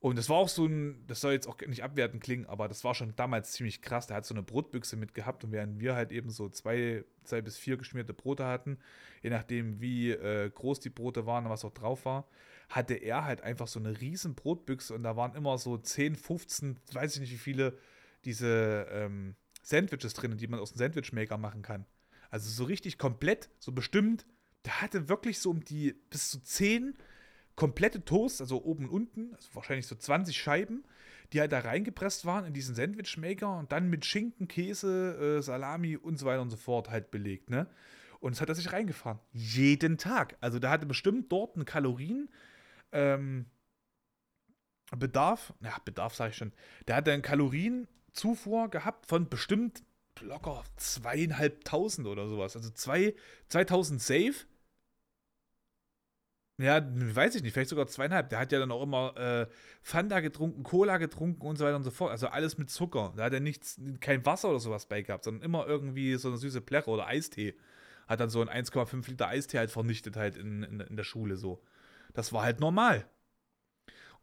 [0.00, 2.84] Und das war auch so ein, das soll jetzt auch nicht abwertend klingen, aber das
[2.84, 4.06] war schon damals ziemlich krass.
[4.06, 7.58] Der hat so eine Brotbüchse mitgehabt und während wir halt eben so zwei, zwei bis
[7.58, 8.78] vier geschmierte Brote hatten,
[9.22, 12.26] je nachdem wie äh, groß die Brote waren und was auch drauf war,
[12.70, 16.78] hatte er halt einfach so eine riesen Brotbüchse und da waren immer so 10, 15,
[16.92, 17.76] weiß ich nicht wie viele,
[18.24, 21.84] diese ähm, Sandwiches drin, die man aus dem Sandwichmaker machen kann.
[22.30, 24.26] Also so richtig komplett, so bestimmt.
[24.64, 26.94] Der hatte wirklich so um die bis zu 10
[27.56, 30.84] komplette Toast, also oben und unten, also wahrscheinlich so 20 Scheiben,
[31.32, 35.96] die halt da reingepresst waren in diesen Sandwichmaker und dann mit Schinken, Käse, äh, Salami
[35.96, 37.68] und so weiter und so fort halt belegt, ne?
[38.18, 39.18] Und das hat er sich reingefahren.
[39.32, 40.36] Jeden Tag.
[40.40, 42.28] Also der hatte bestimmt dort einen Kalorien,
[42.92, 43.46] ähm,
[44.96, 46.52] Bedarf, ja, Bedarf sage ich schon,
[46.88, 49.82] der hatte einen Kalorienzufuhr gehabt von bestimmt
[50.20, 52.56] locker zweieinhalbtausend oder sowas.
[52.56, 53.14] Also zwei,
[53.48, 54.34] 2000 safe.
[56.58, 58.28] Ja, weiß ich nicht, vielleicht sogar zweieinhalb.
[58.28, 59.46] Der hat ja dann auch immer äh,
[59.82, 62.10] Fanta getrunken, Cola getrunken und so weiter und so fort.
[62.10, 63.14] Also alles mit Zucker.
[63.16, 66.36] Da hat er nichts, kein Wasser oder sowas bei gehabt, sondern immer irgendwie so eine
[66.36, 67.54] süße Pleche oder Eistee.
[68.08, 71.36] Hat dann so ein 1,5 Liter Eistee halt vernichtet halt in, in, in der Schule
[71.38, 71.62] so.
[72.12, 73.06] Das war halt normal.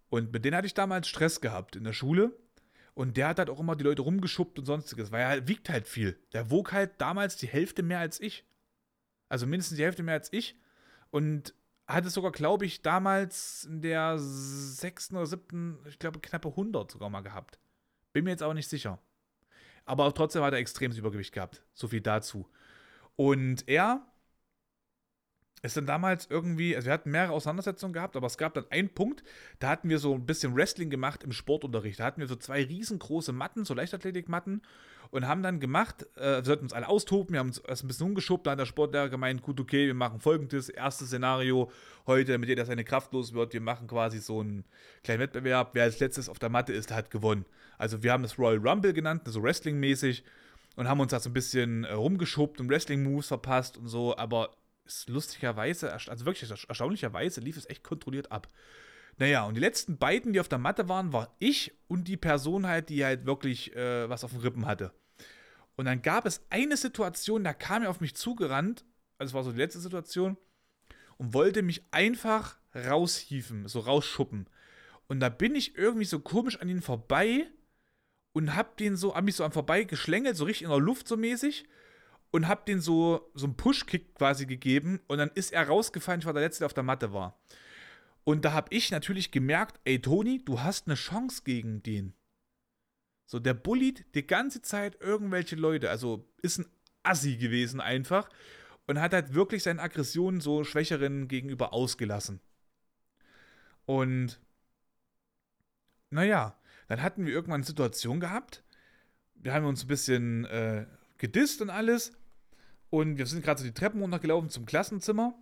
[0.09, 2.33] Und mit denen hatte ich damals Stress gehabt in der Schule.
[2.97, 5.87] Und der hat halt auch immer die Leute rumgeschubbt und sonstiges, weil er wiegt halt
[5.87, 6.19] viel.
[6.33, 8.43] Der wog halt damals die Hälfte mehr als ich.
[9.29, 10.59] Also mindestens die Hälfte mehr als ich.
[11.11, 11.53] Und
[11.87, 17.11] hatte sogar, glaube ich, damals in der sechsten oder siebten, ich glaube, knappe 100 sogar
[17.11, 17.59] mal gehabt.
[18.13, 18.97] Bin mir jetzt auch nicht sicher.
[19.85, 21.61] Aber trotzdem hat er extremes Übergewicht gehabt.
[21.75, 22.49] So viel dazu.
[23.15, 24.07] Und er
[25.63, 28.89] ist dann damals irgendwie, also wir hatten mehrere Auseinandersetzungen gehabt, aber es gab dann einen
[28.89, 29.23] Punkt,
[29.59, 31.99] da hatten wir so ein bisschen Wrestling gemacht im Sportunterricht.
[31.99, 34.61] Da hatten wir so zwei riesengroße Matten, so Leichtathletikmatten
[35.11, 37.87] und haben dann gemacht, äh, wir sollten uns alle austoben, wir haben uns erst ein
[37.87, 41.71] bisschen umgeschoben, da hat der Sportlehrer gemeint, gut, okay, wir machen folgendes, erstes Szenario
[42.05, 44.65] heute, damit jeder seine Kraft los wird, wir machen quasi so einen
[45.03, 47.45] kleinen Wettbewerb, wer als letztes auf der Matte ist, hat gewonnen.
[47.77, 50.23] Also wir haben das Royal Rumble genannt, so Wrestling-mäßig
[50.75, 54.51] und haben uns da so ein bisschen äh, rumgeschobt und Wrestling-Moves verpasst und so, aber
[54.87, 58.47] ist lustigerweise, also wirklich erstaunlicherweise lief es echt kontrolliert ab.
[59.17, 62.67] Naja, und die letzten beiden, die auf der Matte waren, war ich und die Person
[62.67, 64.93] halt, die halt wirklich äh, was auf den Rippen hatte.
[65.75, 68.85] Und dann gab es eine Situation, da kam er auf mich zugerannt,
[69.17, 70.37] also es war so die letzte Situation,
[71.17, 74.47] und wollte mich einfach raushieven, so rausschuppen.
[75.07, 77.47] Und da bin ich irgendwie so komisch an ihn vorbei
[78.33, 81.07] und hab den so, hab mich so am vorbei geschlängelt, so richtig in der Luft
[81.07, 81.65] so mäßig
[82.31, 86.25] und hab den so, so einen Push-Kick quasi gegeben und dann ist er rausgefallen, ich
[86.25, 87.39] war der Letzte, der auf der Matte war.
[88.23, 92.13] Und da habe ich natürlich gemerkt, ey Toni, du hast eine Chance gegen den.
[93.25, 96.65] So, der bullied die ganze Zeit irgendwelche Leute, also ist ein
[97.03, 98.29] Assi gewesen einfach
[98.85, 102.41] und hat halt wirklich seine Aggressionen so Schwächeren gegenüber ausgelassen.
[103.85, 104.39] Und
[106.09, 108.63] naja, dann hatten wir irgendwann eine Situation gehabt,
[109.35, 110.85] wir haben uns ein bisschen äh,
[111.17, 112.13] gedisst und alles.
[112.89, 115.35] Und wir sind gerade so die Treppen runtergelaufen zum Klassenzimmer.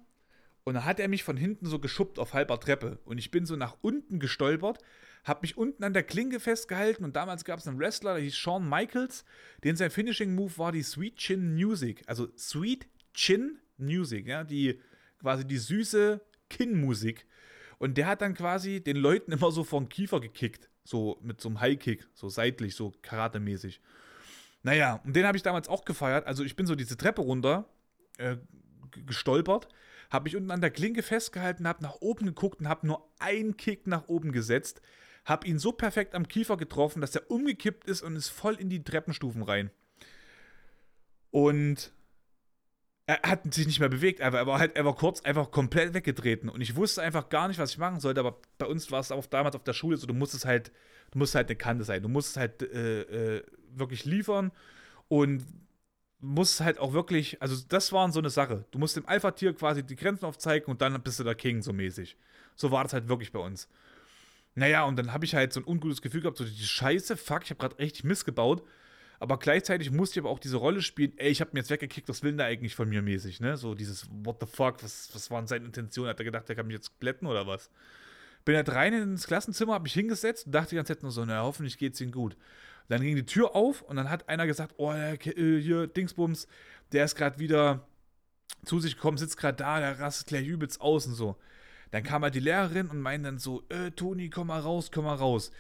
[0.64, 3.00] Und dann hat er mich von hinten so geschubbt auf halber Treppe.
[3.06, 4.80] Und ich bin so nach unten gestolpert,
[5.24, 7.04] habe mich unten an der Klinke festgehalten.
[7.04, 9.26] Und damals gab es einen Wrestler, der hieß Shawn Michaels,
[9.64, 12.04] den sein Finishing Move war die Sweet Chin Music.
[12.08, 14.82] Also Sweet Chin Music, ja, die
[15.20, 17.26] quasi die süße Kinnmusik.
[17.78, 20.70] Und der hat dann quasi den Leuten immer so vor den Kiefer gekickt.
[20.84, 23.82] So mit so einem High-Kick, so seitlich, so karatemäßig.
[24.66, 26.26] Naja, und den habe ich damals auch gefeiert.
[26.26, 27.70] Also ich bin so diese Treppe runter
[28.18, 28.38] äh,
[29.06, 29.68] gestolpert,
[30.10, 33.58] habe mich unten an der Klinke festgehalten, habe nach oben geguckt und habe nur einen
[33.58, 34.82] Kick nach oben gesetzt,
[35.24, 38.72] habe ihn so perfekt am Kiefer getroffen, dass er umgekippt ist und ist voll in
[38.72, 39.70] die Treppenstufen rein.
[41.30, 41.94] Und
[43.06, 45.94] er hat sich nicht mehr bewegt, aber er war halt, er war kurz einfach komplett
[45.94, 49.00] weggetreten und ich wusste einfach gar nicht, was ich machen sollte, aber bei uns war
[49.00, 50.72] es auch damals auf der Schule so, du musstest halt,
[51.12, 53.44] du musst halt eine Kante sein, du musst halt äh, äh,
[53.80, 54.52] wirklich liefern
[55.08, 55.46] und
[56.20, 58.66] musst halt auch wirklich, also das war so eine Sache.
[58.72, 61.74] Du musst dem Alpha-Tier quasi die Grenzen aufzeigen und dann bist du der King, so
[61.74, 62.18] mäßig.
[62.56, 63.68] So war das halt wirklich bei uns.
[64.56, 67.44] Naja, und dann habe ich halt so ein ungutes Gefühl gehabt, so die Scheiße, fuck,
[67.44, 68.64] ich habe gerade richtig missgebaut.
[69.20, 72.08] Aber gleichzeitig musste ich aber auch diese Rolle spielen, ey, ich habe mir jetzt weggekickt,
[72.10, 73.58] was will denn der eigentlich von mir mäßig, ne?
[73.58, 76.10] So dieses What the fuck, was, was waren seine Intentionen?
[76.10, 77.70] Hat er gedacht, der kann mich jetzt glätten oder was?
[78.44, 81.24] Bin halt rein ins Klassenzimmer, hab mich hingesetzt und dachte die ganze Zeit nur so,
[81.26, 82.38] na, hoffentlich geht's ihm gut.
[82.88, 86.48] Dann ging die Tür auf und dann hat einer gesagt, oh, äh, hier, Dingsbums,
[86.92, 87.88] der ist gerade wieder
[88.64, 91.38] zu sich gekommen, sitzt gerade da, der rastet gleich übelst aus und so.
[91.92, 95.06] Dann kam halt die Lehrerin und meinte dann so, äh, Toni, komm mal raus, komm
[95.06, 95.52] mal raus.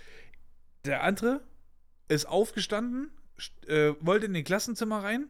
[0.85, 1.41] Der andere
[2.07, 3.11] ist aufgestanden,
[3.67, 5.29] äh, wollte in den Klassenzimmer rein,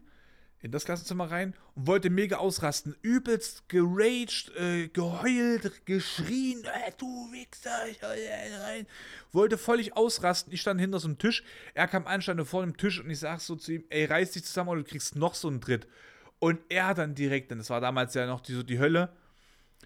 [0.66, 2.96] in das Klassenzimmer rein und wollte mega ausrasten.
[3.04, 8.88] Übelst geraged, äh, geheult, geschrien, äh, du Wichser, ich rein.
[9.32, 10.52] Wollte völlig ausrasten.
[10.52, 11.44] Ich stand hinter so einem Tisch.
[11.76, 14.32] Er kam an, stand vor dem Tisch und ich sag so zu ihm, ey, reiß
[14.32, 15.88] dich zusammen oder du kriegst noch so einen Tritt.
[16.40, 19.14] Und er dann direkt, denn das war damals ja noch die, so die Hölle,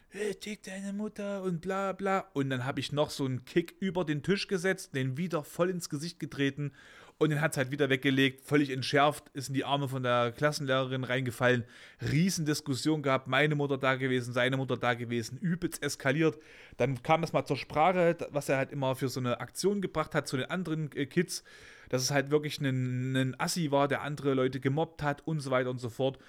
[0.09, 2.25] hey, tick deine Mutter und bla bla.
[2.33, 5.69] Und dann habe ich noch so einen Kick über den Tisch gesetzt, den wieder voll
[5.69, 6.71] ins Gesicht getreten
[7.19, 10.31] und den hat es halt wieder weggelegt, völlig entschärft, ist in die Arme von der
[10.31, 11.65] Klassenlehrerin reingefallen.
[12.01, 16.39] Riesendiskussion gehabt, meine Mutter da gewesen, seine Mutter da gewesen, übelst eskaliert.
[16.77, 20.15] Dann kam das mal zur Sprache, was er halt immer für so eine Aktion gebracht
[20.15, 21.43] hat zu den anderen äh, Kids,
[21.89, 25.51] dass es halt wirklich ein, ein Assi war, der andere Leute gemobbt hat und so
[25.51, 26.19] weiter und so fort.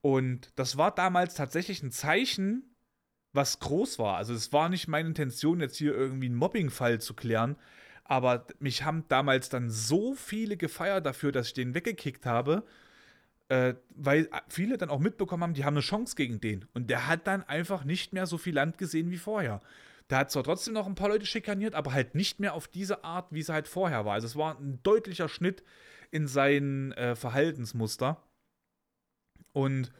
[0.00, 2.75] Und das war damals tatsächlich ein Zeichen,
[3.36, 4.16] was groß war.
[4.16, 7.56] Also es war nicht meine Intention, jetzt hier irgendwie einen Mobbing-Fall zu klären,
[8.04, 12.64] aber mich haben damals dann so viele gefeiert dafür, dass ich den weggekickt habe,
[13.48, 16.66] äh, weil viele dann auch mitbekommen haben, die haben eine Chance gegen den.
[16.74, 19.60] Und der hat dann einfach nicht mehr so viel Land gesehen wie vorher.
[20.10, 23.02] Der hat zwar trotzdem noch ein paar Leute schikaniert, aber halt nicht mehr auf diese
[23.04, 24.14] Art, wie es halt vorher war.
[24.14, 25.64] Also es war ein deutlicher Schnitt
[26.10, 28.22] in sein äh, Verhaltensmuster.
[29.52, 29.90] Und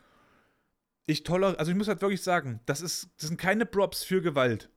[1.07, 4.21] ich toller, also ich muss halt wirklich sagen, das, ist, das sind keine Props für
[4.21, 4.71] Gewalt.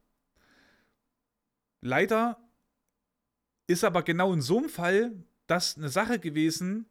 [1.81, 2.37] Leider
[3.67, 6.87] ist aber genau in so einem Fall das eine Sache gewesen,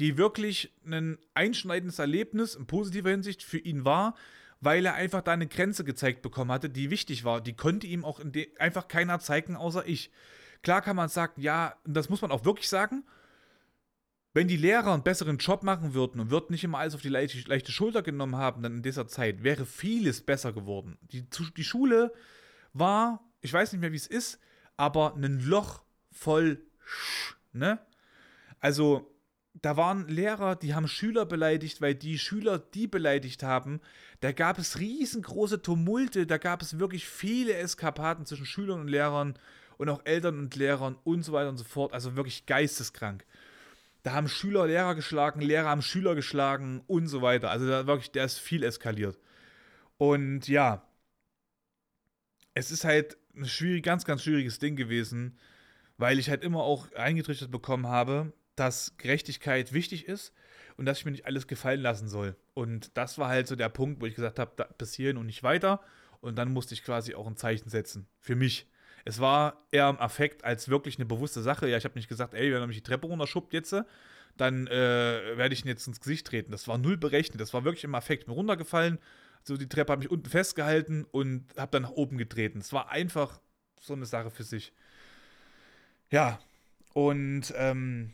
[0.00, 4.14] die wirklich ein einschneidendes Erlebnis in positiver Hinsicht für ihn war,
[4.60, 7.40] weil er einfach da eine Grenze gezeigt bekommen hatte, die wichtig war.
[7.40, 8.20] Die konnte ihm auch
[8.58, 10.10] einfach keiner zeigen, außer ich.
[10.62, 13.04] Klar kann man sagen, ja, das muss man auch wirklich sagen,
[14.32, 17.08] wenn die Lehrer einen besseren Job machen würden und würden nicht immer alles auf die
[17.08, 20.98] leichte, leichte Schulter genommen haben, dann in dieser Zeit wäre vieles besser geworden.
[21.02, 21.24] Die,
[21.56, 22.12] die Schule
[22.72, 24.38] war, ich weiß nicht mehr, wie es ist,
[24.76, 27.80] aber ein Loch voll, Sch, ne?
[28.60, 29.14] Also,
[29.54, 33.80] da waren Lehrer, die haben Schüler beleidigt, weil die Schüler die beleidigt haben.
[34.20, 39.34] Da gab es riesengroße Tumulte, da gab es wirklich viele Eskapaden zwischen Schülern und Lehrern
[39.76, 41.92] und auch Eltern und Lehrern und so weiter und so fort.
[41.92, 43.24] Also wirklich geisteskrank.
[44.02, 47.50] Da haben Schüler Lehrer geschlagen, Lehrer haben Schüler geschlagen und so weiter.
[47.50, 49.18] Also da wirklich, der ist viel eskaliert.
[49.98, 50.86] Und ja,
[52.54, 55.38] es ist halt ein schwierig, ganz, ganz schwieriges Ding gewesen,
[55.98, 60.32] weil ich halt immer auch eingetrichtert bekommen habe, dass Gerechtigkeit wichtig ist
[60.76, 62.36] und dass ich mir nicht alles gefallen lassen soll.
[62.54, 65.42] Und das war halt so der Punkt, wo ich gesagt habe, bis hierhin und nicht
[65.42, 65.80] weiter.
[66.20, 68.06] Und dann musste ich quasi auch ein Zeichen setzen.
[68.18, 68.69] Für mich.
[69.04, 71.68] Es war eher im Affekt als wirklich eine bewusste Sache.
[71.68, 73.74] Ja, ich habe nicht gesagt, ey, wenn er mich die Treppe runterschubbt jetzt,
[74.36, 76.52] dann äh, werde ich ihn jetzt ins Gesicht treten.
[76.52, 77.40] Das war null berechnet.
[77.40, 78.26] Das war wirklich im Affekt.
[78.26, 78.98] Bin runtergefallen,
[79.42, 82.58] so die Treppe habe ich unten festgehalten und habe dann nach oben getreten.
[82.58, 83.40] Es war einfach
[83.80, 84.72] so eine Sache für sich.
[86.10, 86.40] Ja,
[86.92, 88.12] und ähm,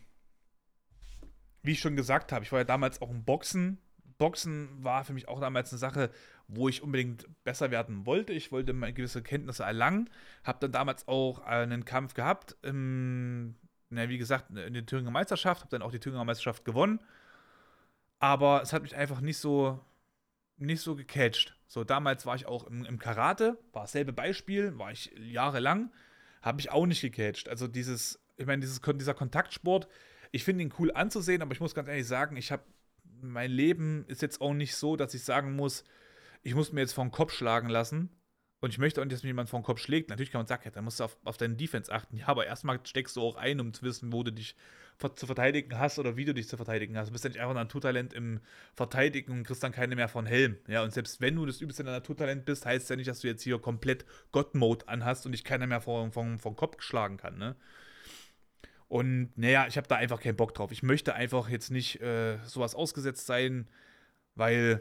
[1.63, 3.79] wie ich schon gesagt habe, ich war ja damals auch im Boxen.
[4.19, 6.11] Boxen war für mich auch damals eine Sache,
[6.49, 8.33] wo ich unbedingt besser werden wollte.
[8.33, 10.11] Ich wollte gewisse Kenntnisse erlangen.
[10.45, 13.57] Habe dann damals auch einen Kampf gehabt, im,
[13.91, 15.63] na, wie gesagt, in der Thüringer Meisterschaft.
[15.63, 17.01] Habe dann auch die Thüringer Meisterschaft gewonnen.
[18.19, 19.81] Aber es hat mich einfach nicht so,
[20.57, 21.57] nicht so gecatcht.
[21.67, 25.93] So, damals war ich auch im, im Karate, war dasselbe Beispiel, war ich jahrelang,
[26.43, 27.49] habe ich auch nicht gecatcht.
[27.49, 29.89] Also dieses, ich meine, dieses, dieser Kontaktsport,
[30.31, 32.63] ich finde ihn cool anzusehen, aber ich muss ganz ehrlich sagen, ich habe,
[33.21, 35.85] mein Leben ist jetzt auch nicht so, dass ich sagen muss,
[36.47, 38.09] ich muss mir jetzt den Kopf schlagen lassen.
[38.61, 40.09] Und ich möchte auch nicht, dass mir jemand den Kopf schlägt.
[40.09, 42.17] Natürlich kann man sagen, ja, dann musst du auf, auf deinen Defense achten.
[42.17, 44.57] Ja, aber erstmal steckst du auch ein, um zu wissen, wo du dich
[45.17, 47.09] zu verteidigen hast oder wie du dich zu verteidigen hast.
[47.09, 48.41] Du bist ja nicht einfach ein Naturtalent im
[48.75, 50.57] Verteidigen und kriegst dann keine mehr von Helm.
[50.69, 53.27] Ja, und selbst wenn du das übelste Naturtalent bist, heißt es ja nicht, dass du
[53.27, 57.37] jetzt hier komplett God-Mode anhast und dich keiner mehr vor, vor den Kopf schlagen kann,
[57.37, 57.57] ne?
[58.89, 60.71] Und naja, ich habe da einfach keinen Bock drauf.
[60.71, 63.69] Ich möchte einfach jetzt nicht äh, sowas ausgesetzt sein,
[64.37, 64.81] weil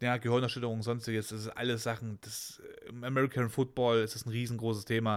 [0.00, 4.84] ja, Gehirnerschütterung, sonstiges, das ist alles Sachen, das, im American Football ist das ein riesengroßes
[4.84, 5.16] Thema.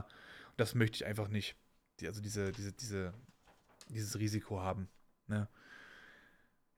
[0.50, 1.56] Und das möchte ich einfach nicht.
[2.00, 3.14] Die, also diese, diese, diese,
[3.90, 4.88] dieses Risiko haben.
[5.28, 5.48] Ne?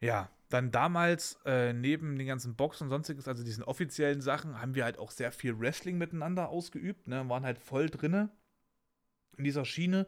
[0.02, 4.76] Ja, dann damals, äh, neben den ganzen Boxen und sonstiges, also diesen offiziellen Sachen, haben
[4.76, 7.28] wir halt auch sehr viel Wrestling miteinander ausgeübt, ne?
[7.30, 8.30] waren halt voll drinne
[9.38, 10.08] in dieser Schiene.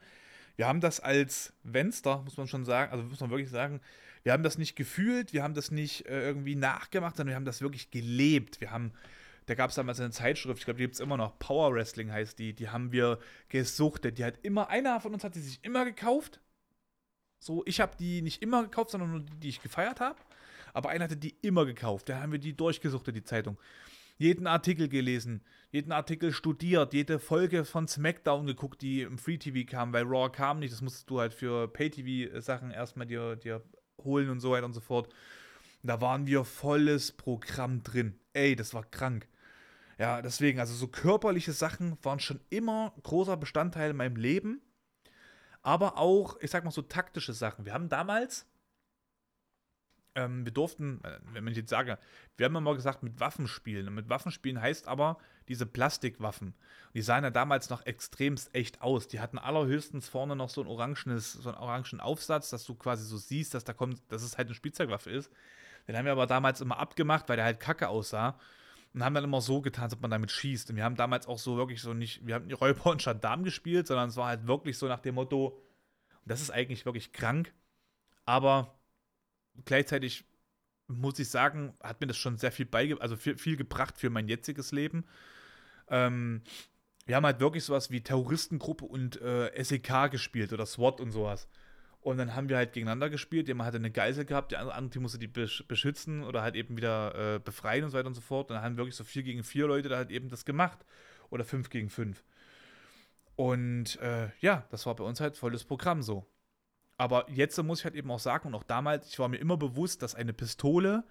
[0.55, 3.81] Wir haben das als Venster, muss man schon sagen, also muss man wirklich sagen,
[4.23, 7.45] wir haben das nicht gefühlt, wir haben das nicht äh, irgendwie nachgemacht, sondern wir haben
[7.45, 8.61] das wirklich gelebt.
[8.61, 8.91] Wir haben,
[9.47, 12.11] da gab es damals eine Zeitschrift, ich glaube, die gibt es immer noch, Power Wrestling
[12.11, 14.17] heißt die, die haben wir gesuchtet.
[14.17, 16.39] Die hat immer, einer von uns hat die sich immer gekauft.
[17.39, 20.19] So, ich habe die nicht immer gekauft, sondern nur die, die ich gefeiert habe.
[20.73, 22.07] Aber einer hatte die immer gekauft.
[22.07, 23.57] Da haben wir die durchgesuchtet, die Zeitung
[24.21, 29.67] jeden Artikel gelesen, jeden Artikel studiert, jede Folge von SmackDown geguckt, die im Free TV
[29.67, 30.71] kam, weil Raw kam nicht.
[30.71, 33.63] Das musstest du halt für Pay-TV-Sachen erstmal dir, dir
[34.03, 35.11] holen und so weiter und so fort.
[35.81, 38.13] Da waren wir volles Programm drin.
[38.33, 39.27] Ey, das war krank.
[39.97, 44.61] Ja, deswegen, also so körperliche Sachen waren schon immer großer Bestandteil in meinem Leben.
[45.63, 47.65] Aber auch, ich sag mal so taktische Sachen.
[47.65, 48.45] Wir haben damals,
[50.15, 51.97] ähm, wir durften, äh, wenn ich jetzt sage,
[52.37, 53.87] wir haben immer gesagt, mit Waffen spielen.
[53.87, 56.53] Und mit Waffen spielen heißt aber diese Plastikwaffen.
[56.93, 59.07] Die sahen ja damals noch extremst echt aus.
[59.07, 63.05] Die hatten allerhöchstens vorne noch so ein orangenes, so einen orangen Aufsatz, dass du quasi
[63.05, 65.31] so siehst, dass da kommt, dass es halt eine Spielzeugwaffe ist.
[65.87, 68.37] Den haben wir aber damals immer abgemacht, weil der halt kacke aussah.
[68.93, 70.69] Und haben dann immer so getan, als ob man damit schießt.
[70.69, 73.43] Und wir haben damals auch so wirklich so nicht, wir haben nicht Räuber und Gendarm
[73.43, 75.57] gespielt, sondern es war halt wirklich so nach dem Motto,
[76.25, 77.53] das ist eigentlich wirklich krank.
[78.25, 78.80] Aber
[79.65, 80.25] gleichzeitig
[80.87, 84.09] muss ich sagen, hat mir das schon sehr viel beigebracht, also viel, viel, gebracht für
[84.09, 85.05] mein jetziges Leben.
[85.87, 86.41] Ähm,
[87.05, 91.47] wir haben halt wirklich sowas wie Terroristengruppe und äh, SEK gespielt oder SWAT und sowas.
[92.01, 93.47] Und dann haben wir halt gegeneinander gespielt.
[93.47, 97.35] Jemand hatte eine Geisel gehabt, der andere Team musste die beschützen oder halt eben wieder
[97.35, 98.49] äh, befreien und so weiter und so fort.
[98.49, 100.79] Und dann haben wirklich so vier gegen vier Leute da halt eben das gemacht.
[101.29, 102.23] Oder fünf gegen fünf.
[103.35, 106.25] Und äh, ja, das war bei uns halt volles Programm so.
[107.01, 109.57] Aber jetzt muss ich halt eben auch sagen, und auch damals, ich war mir immer
[109.57, 111.03] bewusst, dass eine Pistole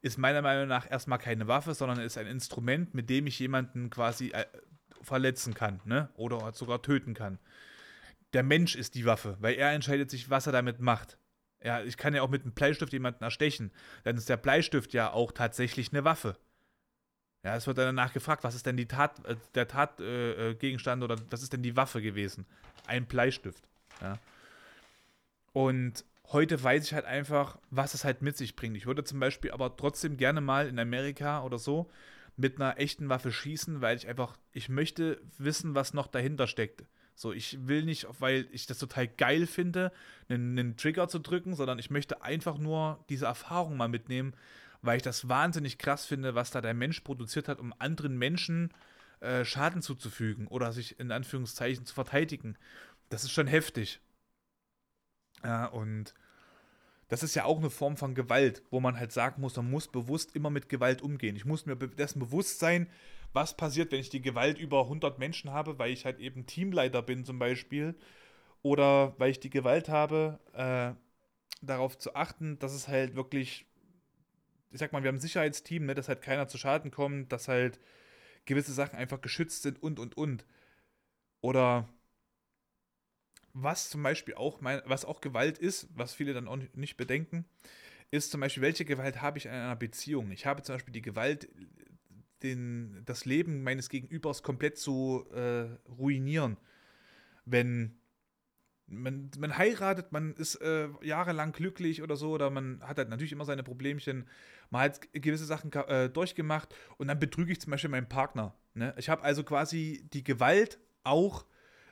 [0.00, 3.90] ist meiner Meinung nach erstmal keine Waffe, sondern ist ein Instrument, mit dem ich jemanden
[3.90, 4.46] quasi äh,
[5.02, 6.08] verletzen kann, ne?
[6.14, 7.38] Oder sogar töten kann.
[8.32, 11.18] Der Mensch ist die Waffe, weil er entscheidet sich, was er damit macht.
[11.62, 13.70] Ja, ich kann ja auch mit einem Bleistift jemanden erstechen.
[14.04, 16.38] Dann ist der Bleistift ja auch tatsächlich eine Waffe.
[17.42, 21.04] Ja, es wird dann danach gefragt, was ist denn die Tat, äh, der Tatgegenstand äh,
[21.04, 22.46] oder was ist denn die Waffe gewesen?
[22.86, 23.68] Ein Bleistift.
[24.00, 24.18] Ja.
[25.54, 28.76] Und heute weiß ich halt einfach, was es halt mit sich bringt.
[28.76, 31.88] Ich würde zum Beispiel aber trotzdem gerne mal in Amerika oder so
[32.36, 36.84] mit einer echten Waffe schießen, weil ich einfach, ich möchte wissen, was noch dahinter steckt.
[37.14, 39.92] So, ich will nicht, weil ich das total geil finde,
[40.28, 44.34] einen, einen, Trigger zu drücken, sondern ich möchte einfach nur diese Erfahrung mal mitnehmen,
[44.82, 48.72] weil ich das wahnsinnig krass finde, was da der Mensch produziert hat, um anderen Menschen
[49.20, 52.58] äh, Schaden zuzufügen oder sich in Anführungszeichen zu verteidigen.
[53.08, 54.00] Das ist schon heftig.
[55.44, 56.14] Ja, und
[57.08, 59.88] das ist ja auch eine Form von Gewalt, wo man halt sagen muss, man muss
[59.88, 61.36] bewusst immer mit Gewalt umgehen.
[61.36, 62.88] Ich muss mir dessen bewusst sein,
[63.32, 67.02] was passiert, wenn ich die Gewalt über 100 Menschen habe, weil ich halt eben Teamleiter
[67.02, 67.94] bin zum Beispiel.
[68.62, 70.94] Oder weil ich die Gewalt habe, äh,
[71.62, 73.66] darauf zu achten, dass es halt wirklich,
[74.70, 77.48] ich sag mal, wir haben ein Sicherheitsteam, ne, dass halt keiner zu Schaden kommt, dass
[77.48, 77.80] halt
[78.46, 80.44] gewisse Sachen einfach geschützt sind und und und.
[81.40, 81.88] Oder
[83.54, 87.46] was zum Beispiel auch mein, was auch Gewalt ist, was viele dann auch nicht bedenken,
[88.10, 90.30] ist zum Beispiel, welche Gewalt habe ich in einer Beziehung?
[90.32, 91.48] Ich habe zum Beispiel die Gewalt,
[92.42, 96.58] den, das Leben meines Gegenübers komplett zu äh, ruinieren.
[97.44, 97.96] Wenn
[98.86, 103.32] man, man heiratet, man ist äh, jahrelang glücklich oder so, oder man hat halt natürlich
[103.32, 104.28] immer seine Problemchen,
[104.70, 108.54] man hat gewisse Sachen äh, durchgemacht und dann betrüge ich zum Beispiel meinen Partner.
[108.74, 108.94] Ne?
[108.98, 111.46] Ich habe also quasi die Gewalt auch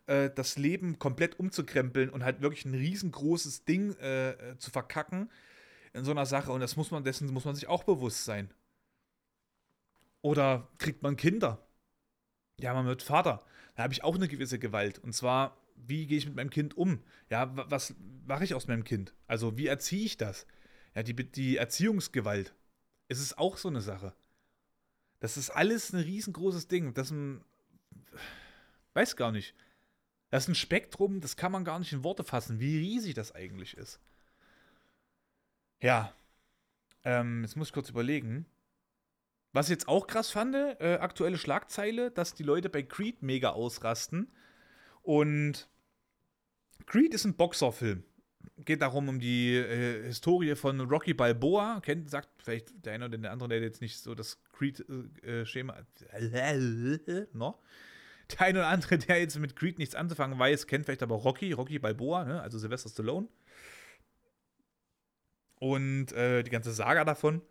[0.07, 5.31] äh, das Leben komplett umzukrempeln und halt wirklich ein riesengroßes Ding äh, äh, zu verkacken
[5.93, 6.53] in so einer Sache.
[6.53, 8.51] Und das muss man, dessen muss man sich auch bewusst sein.
[10.23, 11.67] Oder kriegt man Kinder?
[12.61, 13.45] Ja, man wird Vater.
[13.75, 14.99] Da habe ich auch eine gewisse Gewalt.
[14.99, 17.03] Und zwar, wie gehe ich mit meinem Kind um?
[17.31, 17.95] Ja, was
[18.27, 19.15] mache ich aus meinem Kind?
[19.27, 20.47] Also, wie erziehe ich das?
[20.95, 22.55] Ja, die, die Erziehungsgewalt.
[23.09, 24.15] Es ist auch so eine Sache.
[25.21, 26.95] Das ist alles ein riesengroßes Ding.
[26.95, 27.43] Das ein,
[28.95, 29.55] weiß gar nicht.
[30.33, 33.35] Das ist ein Spektrum, das kann man gar nicht in Worte fassen, wie riesig das
[33.35, 34.01] eigentlich ist.
[35.83, 36.15] Ja.
[37.05, 38.47] Ähm, jetzt muss ich kurz überlegen.
[39.53, 43.51] Was ich jetzt auch krass fand, äh, aktuelle Schlagzeile, dass die Leute bei Creed mega
[43.51, 44.33] ausrasten.
[45.03, 45.69] Und
[46.87, 48.03] Creed ist ein Boxerfilm.
[48.57, 51.81] Geht darum um die äh, Historie von Rocky Balboa.
[51.83, 55.77] Kennt, sagt vielleicht der eine oder der andere, der jetzt nicht so das Creed-Schema.
[56.11, 57.61] Äh, no?
[58.33, 61.53] Der eine oder andere, der jetzt mit Creed nichts anzufangen weiß, kennt vielleicht aber Rocky,
[61.53, 62.41] Rocky Balboa, ne?
[62.41, 63.29] also Sylvester Stallone.
[65.57, 67.43] Und äh, die ganze Saga davon.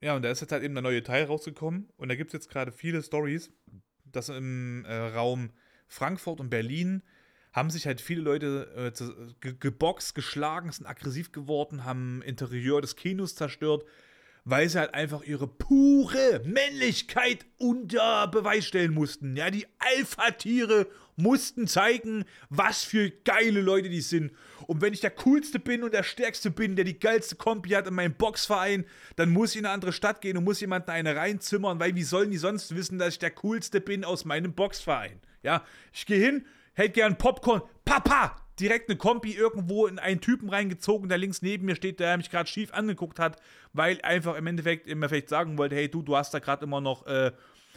[0.00, 1.88] Ja, und da ist jetzt halt eben der neue Teil rausgekommen.
[1.96, 3.50] Und da gibt es jetzt gerade viele Stories,
[4.04, 5.50] dass im äh, Raum
[5.88, 7.02] Frankfurt und Berlin
[7.52, 12.82] haben sich halt viele Leute äh, zu, ge geboxt, geschlagen, sind aggressiv geworden, haben Interieur
[12.82, 13.84] des Kinos zerstört,
[14.46, 19.36] weil sie halt einfach ihre pure Männlichkeit unter Beweis stellen mussten.
[19.36, 20.86] Ja, die Alpha-Tiere
[21.16, 24.30] mussten zeigen, was für geile Leute die sind.
[24.68, 27.88] Und wenn ich der coolste bin und der stärkste bin, der die geilste Kompi hat
[27.88, 28.84] in meinem Boxverein,
[29.16, 32.04] dann muss ich in eine andere Stadt gehen und muss jemanden eine reinzimmern, weil wie
[32.04, 35.18] sollen die sonst wissen, dass ich der coolste bin aus meinem Boxverein?
[35.42, 37.62] Ja, ich gehe hin, hätte gern Popcorn.
[37.84, 42.16] Papa, direkt eine Kompi irgendwo in einen Typen reingezogen, der links neben mir steht, der
[42.16, 43.40] mich gerade schief angeguckt hat,
[43.72, 46.80] weil einfach im Endeffekt immer vielleicht sagen wollte, hey du, du hast da gerade immer
[46.80, 47.32] noch äh,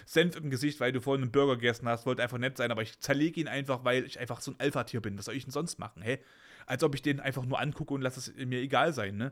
[0.06, 2.82] Senf im Gesicht, weil du vorhin einen Burger gegessen hast, wollte einfach nett sein, aber
[2.82, 5.18] ich zerlege ihn einfach, weil ich einfach so ein Alpha-Tier bin.
[5.18, 6.20] Was soll ich denn sonst machen, hä?
[6.66, 9.32] Als ob ich den einfach nur angucke und lasse es mir egal sein, ne?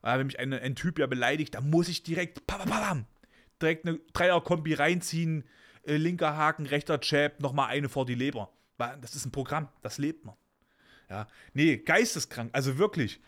[0.00, 3.06] Aber wenn mich ein, ein Typ ja beleidigt, dann muss ich direkt, pam,
[3.60, 5.44] direkt eine Dreier-Kombi reinziehen,
[5.84, 8.52] äh, linker Haken, rechter Jab, nochmal eine vor die Leber.
[9.00, 10.36] Das ist ein Programm, das lebt man.
[11.08, 13.20] Ja, nee, geisteskrank, also wirklich.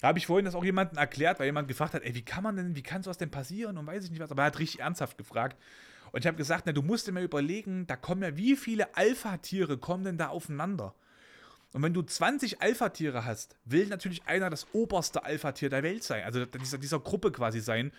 [0.00, 2.44] Da habe ich vorhin das auch jemandem erklärt, weil jemand gefragt hat, ey, wie kann
[2.44, 4.58] man denn, wie kann sowas denn passieren und weiß ich nicht was, aber er hat
[4.60, 5.60] richtig ernsthaft gefragt.
[6.12, 8.96] Und ich habe gesagt, na, du musst dir mal überlegen, da kommen ja, wie viele
[8.96, 10.94] Alpha-Tiere kommen denn da aufeinander?
[11.72, 16.24] Und wenn du 20 Alpha-Tiere hast, will natürlich einer das oberste Alpha-Tier der Welt sein,
[16.24, 17.92] also dieser, dieser Gruppe quasi sein.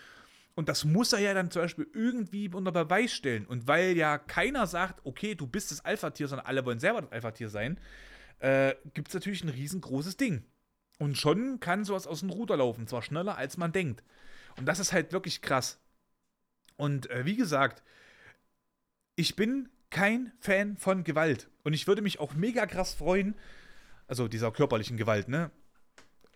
[0.56, 3.45] Und das muss er ja dann zum Beispiel irgendwie unter Beweis stellen.
[3.45, 7.12] Und weil ja keiner sagt, okay, du bist das Alpha-Tier, sondern alle wollen selber das
[7.12, 7.80] Alpha-Tier sein,
[8.39, 10.43] äh, gibt es natürlich ein riesengroßes Ding.
[10.97, 14.04] Und schon kann sowas aus dem Ruder laufen, zwar schneller als man denkt.
[14.58, 15.80] Und das ist halt wirklich krass.
[16.76, 17.84] Und äh, wie gesagt,
[19.16, 21.50] ich bin kein Fan von Gewalt.
[21.64, 23.36] Und ich würde mich auch mega krass freuen,
[24.08, 25.52] also dieser körperlichen Gewalt, ne?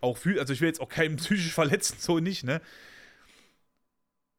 [0.01, 2.61] Auch für, also ich will jetzt auch keinen psychisch verletzen, so nicht, ne?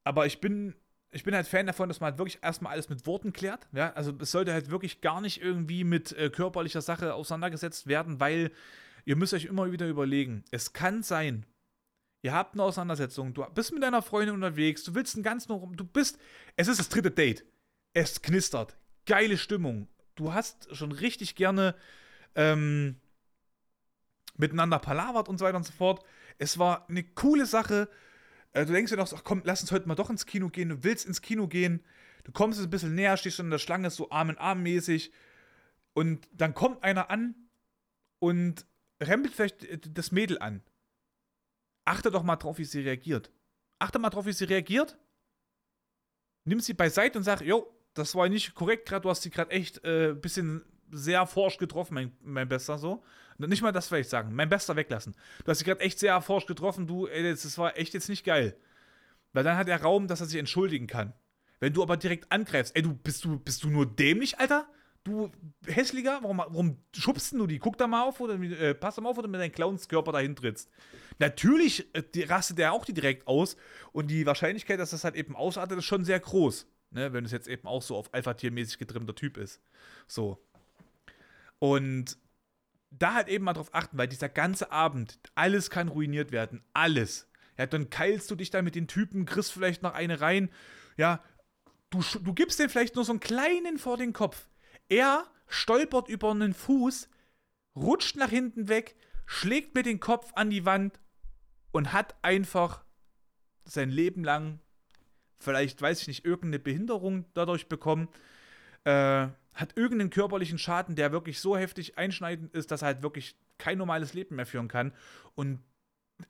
[0.04, 0.74] Aber ich bin,
[1.10, 3.66] ich bin halt Fan davon, dass man halt wirklich erstmal alles mit Worten klärt.
[3.72, 8.20] Ja, also es sollte halt wirklich gar nicht irgendwie mit äh, körperlicher Sache auseinandergesetzt werden,
[8.20, 8.52] weil
[9.04, 11.46] ihr müsst euch immer wieder überlegen, es kann sein,
[12.22, 15.68] ihr habt eine Auseinandersetzung, du bist mit deiner Freundin unterwegs, du willst ein ganz noch,
[15.72, 16.18] du bist,
[16.56, 17.44] es ist das dritte Date,
[17.92, 21.74] es knistert, geile Stimmung, du hast schon richtig gerne
[22.34, 22.96] ähm,
[24.36, 26.04] miteinander palavert und so weiter und so fort.
[26.38, 27.88] Es war eine coole Sache.
[28.54, 30.70] Äh, du denkst dir noch, ach komm, lass uns heute mal doch ins Kino gehen.
[30.70, 31.84] Du willst ins Kino gehen.
[32.24, 35.12] Du kommst ein bisschen näher, stehst schon in der Schlange, so Arm in Arm mäßig.
[35.92, 37.34] Und dann kommt einer an
[38.18, 38.64] und
[39.02, 40.62] rempelt vielleicht das Mädel an.
[41.84, 43.30] Achte doch mal drauf, wie sie reagiert.
[43.78, 44.96] Achte mal drauf, wie sie reagiert.
[46.44, 49.50] Nimm sie beiseite und sag, jo, das war nicht korrekt gerade, du hast sie gerade
[49.50, 53.02] echt ein äh, bisschen sehr forsch getroffen, mein, mein Bester so.
[53.38, 55.14] Nicht mal das vielleicht sagen, mein Bester weglassen.
[55.44, 58.24] Du hast sie gerade echt sehr forsch getroffen, du, ey, das war echt jetzt nicht
[58.24, 58.56] geil.
[59.32, 61.12] Weil dann hat er Raum, dass er sich entschuldigen kann.
[61.60, 64.68] Wenn du aber direkt angreifst, ey, du bist du, bist du nur dämlich, Alter?
[65.02, 65.30] Du
[65.66, 67.58] hässlicher, warum, warum schubst du die?
[67.58, 70.34] Guck da mal auf oder äh, pass da mal auf, oder mit deinem Clownskörper dahin
[70.34, 70.70] trittst.
[71.18, 73.56] Natürlich äh, die rastet der auch die direkt aus
[73.92, 76.66] und die Wahrscheinlichkeit, dass das halt eben ausartet, ist schon sehr groß.
[76.90, 79.60] Ne, wenn es jetzt eben auch so auf Alpha-Tier-mäßig getrimmter Typ ist.
[80.06, 80.38] So.
[81.58, 82.16] Und
[82.98, 86.62] da halt eben mal drauf achten, weil dieser ganze Abend, alles kann ruiniert werden.
[86.72, 87.28] Alles.
[87.58, 90.50] Ja, dann keilst du dich da mit den Typen, kriegst vielleicht noch eine rein.
[90.96, 91.22] Ja,
[91.90, 94.48] du, du gibst den vielleicht nur so einen kleinen vor den Kopf.
[94.88, 97.08] Er stolpert über einen Fuß,
[97.76, 101.00] rutscht nach hinten weg, schlägt mit dem Kopf an die Wand
[101.70, 102.84] und hat einfach
[103.64, 104.60] sein Leben lang
[105.38, 108.08] vielleicht, weiß ich nicht, irgendeine Behinderung dadurch bekommen,
[108.84, 113.36] äh, hat irgendeinen körperlichen Schaden, der wirklich so heftig einschneidend ist, dass er halt wirklich
[113.58, 114.92] kein normales Leben mehr führen kann.
[115.34, 115.60] Und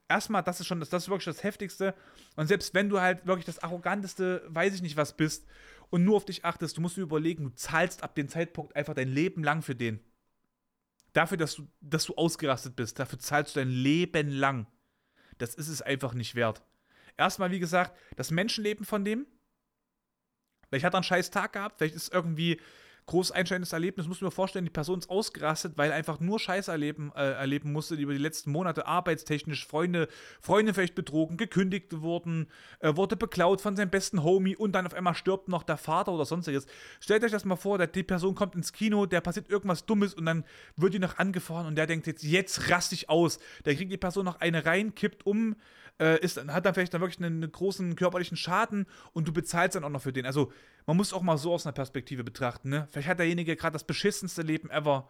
[0.09, 1.95] erstmal, das ist schon, das, das ist wirklich das Heftigste.
[2.37, 5.47] Und selbst wenn du halt wirklich das arroganteste, weiß ich nicht was bist
[5.91, 8.95] und nur auf dich achtest, du musst dir überlegen, du zahlst ab dem Zeitpunkt einfach
[8.95, 10.01] dein Leben lang für den.
[11.13, 14.67] Dafür, dass du, dass du ausgerastet bist, dafür zahlst du dein Leben lang.
[15.39, 16.63] Das ist es einfach nicht wert.
[17.17, 19.27] Erstmal, wie gesagt, das Menschenleben von dem.
[20.69, 22.61] Vielleicht hat er einen scheiß Tag gehabt, vielleicht ist irgendwie
[23.07, 24.09] groß einschneidendes Erlebnis.
[24.09, 27.97] Muss mir vorstellen, die Person ist ausgerastet, weil einfach nur Scheiß erleben, äh, erleben musste,
[27.97, 30.09] die über die letzten Monate arbeitstechnisch Freunde,
[30.41, 32.47] Freunde vielleicht betrogen, gekündigt wurden,
[32.81, 36.13] äh, wurde beklaut von seinem besten Homie und dann auf einmal stirbt noch der Vater
[36.13, 36.67] oder sonstiges.
[37.01, 40.27] Stellt euch das mal vor, die Person kommt ins Kino, der passiert irgendwas Dummes und
[40.27, 40.45] dann
[40.77, 43.39] wird die noch angefahren und der denkt jetzt, jetzt raste ich aus.
[43.65, 45.57] Der kriegt die Person noch eine rein, kippt um,
[46.01, 49.77] äh, ist, hat dann vielleicht dann wirklich einen, einen, großen körperlichen Schaden und du bezahlst
[49.77, 50.27] dann auch noch für den.
[50.27, 50.53] Also
[50.87, 52.89] man muss auch mal so aus einer Perspektive betrachten, ne?
[52.91, 55.09] Vielleicht hat derjenige gerade das beschissenste Leben ever.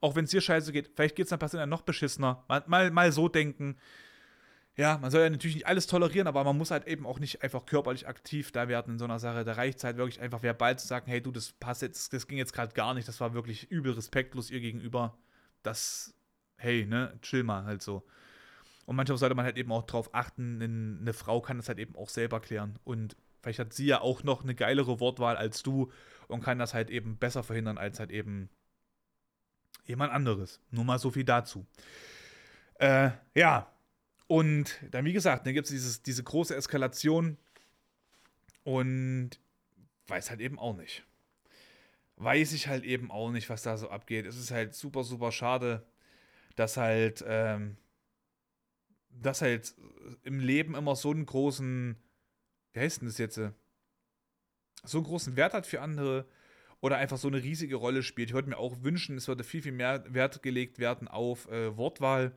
[0.00, 2.44] Auch wenn es dir scheiße geht, vielleicht geht es einer Person ja noch beschissener.
[2.48, 3.76] Mal, mal, mal so denken.
[4.76, 7.42] Ja, man soll ja natürlich nicht alles tolerieren, aber man muss halt eben auch nicht
[7.42, 9.44] einfach körperlich aktiv da werden in so einer Sache.
[9.44, 12.26] Da reicht es halt wirklich einfach verbal zu sagen, hey du, das passt jetzt, das
[12.26, 15.16] ging jetzt gerade gar nicht, das war wirklich übel respektlos ihr gegenüber.
[15.62, 16.12] Das,
[16.56, 18.04] hey, ne, chill mal halt so.
[18.84, 20.60] Und manchmal sollte man halt eben auch drauf achten,
[21.00, 22.78] eine Frau kann das halt eben auch selber klären.
[22.84, 25.92] Und vielleicht hat sie ja auch noch eine geilere Wortwahl als du
[26.26, 28.48] und kann das halt eben besser verhindern als halt eben
[29.84, 30.60] jemand anderes.
[30.70, 31.66] Nur mal so viel dazu.
[32.80, 33.70] Äh, ja.
[34.26, 37.36] Und dann, wie gesagt, dann gibt es diese große Eskalation
[38.62, 39.30] und
[40.08, 41.04] weiß halt eben auch nicht.
[42.16, 44.24] Weiß ich halt eben auch nicht, was da so abgeht.
[44.24, 45.86] Es ist halt super, super schade,
[46.56, 47.76] dass halt ähm,
[49.10, 49.74] das halt
[50.22, 51.96] im Leben immer so einen großen,
[52.74, 53.40] wie heißt denn das jetzt?
[54.84, 56.26] So einen großen Wert hat für andere
[56.80, 58.28] oder einfach so eine riesige Rolle spielt.
[58.28, 61.74] Ich würde mir auch wünschen, es würde viel, viel mehr Wert gelegt werden auf äh,
[61.76, 62.36] Wortwahl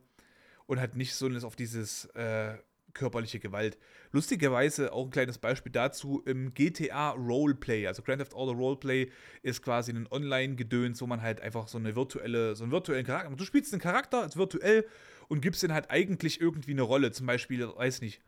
[0.68, 2.58] und halt nicht so auf dieses äh,
[2.94, 3.78] körperliche Gewalt.
[4.12, 7.88] Lustigerweise auch ein kleines Beispiel dazu im GTA Roleplay.
[7.88, 9.10] Also Grand Theft Auto Roleplay
[9.44, 13.36] ist quasi ein Online-Gedöns, wo man halt einfach so eine virtuelle, so einen virtuellen Charakter.
[13.36, 14.86] Du spielst einen Charakter als virtuell
[15.28, 17.12] und gibst den halt eigentlich irgendwie eine Rolle.
[17.12, 18.22] Zum Beispiel, weiß nicht,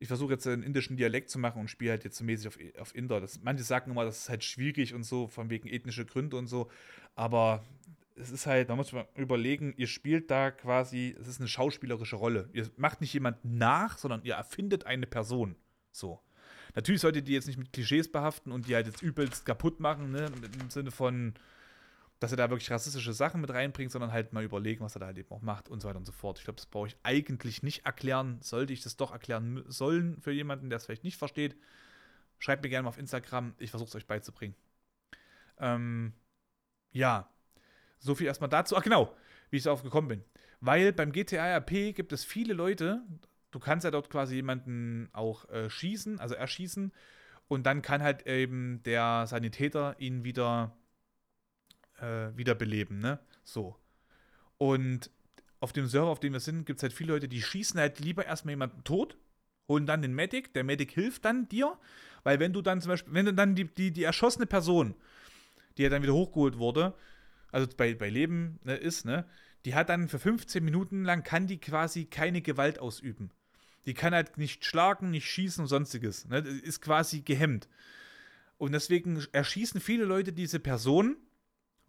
[0.00, 2.58] ich versuche jetzt einen indischen Dialekt zu machen und spiele halt jetzt so mäßig auf,
[2.80, 3.20] auf Inder.
[3.20, 6.46] Das, manche sagen immer, das ist halt schwierig und so, von wegen ethnische Gründe und
[6.46, 6.70] so.
[7.14, 7.62] Aber
[8.16, 12.16] es ist halt, man muss mal überlegen, ihr spielt da quasi, es ist eine schauspielerische
[12.16, 12.48] Rolle.
[12.54, 15.54] Ihr macht nicht jemanden nach, sondern ihr erfindet eine Person.
[15.92, 16.18] So.
[16.74, 19.80] Natürlich solltet ihr die jetzt nicht mit Klischees behaften und die halt jetzt übelst kaputt
[19.80, 20.32] machen, ne?
[20.60, 21.34] Im Sinne von,
[22.20, 25.06] dass er da wirklich rassistische Sachen mit reinbringt, sondern halt mal überlegen, was er da
[25.06, 26.38] halt eben auch macht und so weiter und so fort.
[26.38, 28.38] Ich glaube, das brauche ich eigentlich nicht erklären.
[28.42, 31.56] Sollte ich das doch erklären sollen für jemanden, der es vielleicht nicht versteht,
[32.38, 33.54] schreibt mir gerne mal auf Instagram.
[33.58, 34.54] Ich versuche es euch beizubringen.
[35.58, 36.12] Ähm,
[36.92, 37.28] ja,
[37.98, 38.76] so viel erstmal dazu.
[38.76, 39.16] Ach genau,
[39.48, 40.24] wie ich darauf gekommen bin.
[40.60, 43.02] Weil beim GTA RP gibt es viele Leute,
[43.50, 46.92] du kannst ja dort quasi jemanden auch äh, schießen, also erschießen.
[47.48, 50.76] Und dann kann halt eben der Sanitäter ihn wieder
[52.00, 53.18] äh, wiederbeleben, ne?
[53.44, 53.76] So.
[54.58, 55.10] Und
[55.60, 58.00] auf dem Server, auf dem wir sind, gibt es halt viele Leute, die schießen halt
[58.00, 59.16] lieber erstmal jemanden tot,
[59.68, 61.78] holen dann den Medic, der Medic hilft dann dir,
[62.24, 64.94] weil wenn du dann zum Beispiel, wenn du dann die, die, die erschossene Person,
[65.76, 66.94] die ja dann wieder hochgeholt wurde,
[67.52, 69.26] also bei, bei Leben ne, ist, ne,
[69.64, 73.30] die hat dann für 15 Minuten lang, kann die quasi keine Gewalt ausüben.
[73.86, 76.26] Die kann halt nicht schlagen, nicht schießen und sonstiges.
[76.28, 77.68] Ne, ist quasi gehemmt.
[78.58, 81.16] Und deswegen erschießen viele Leute diese Person,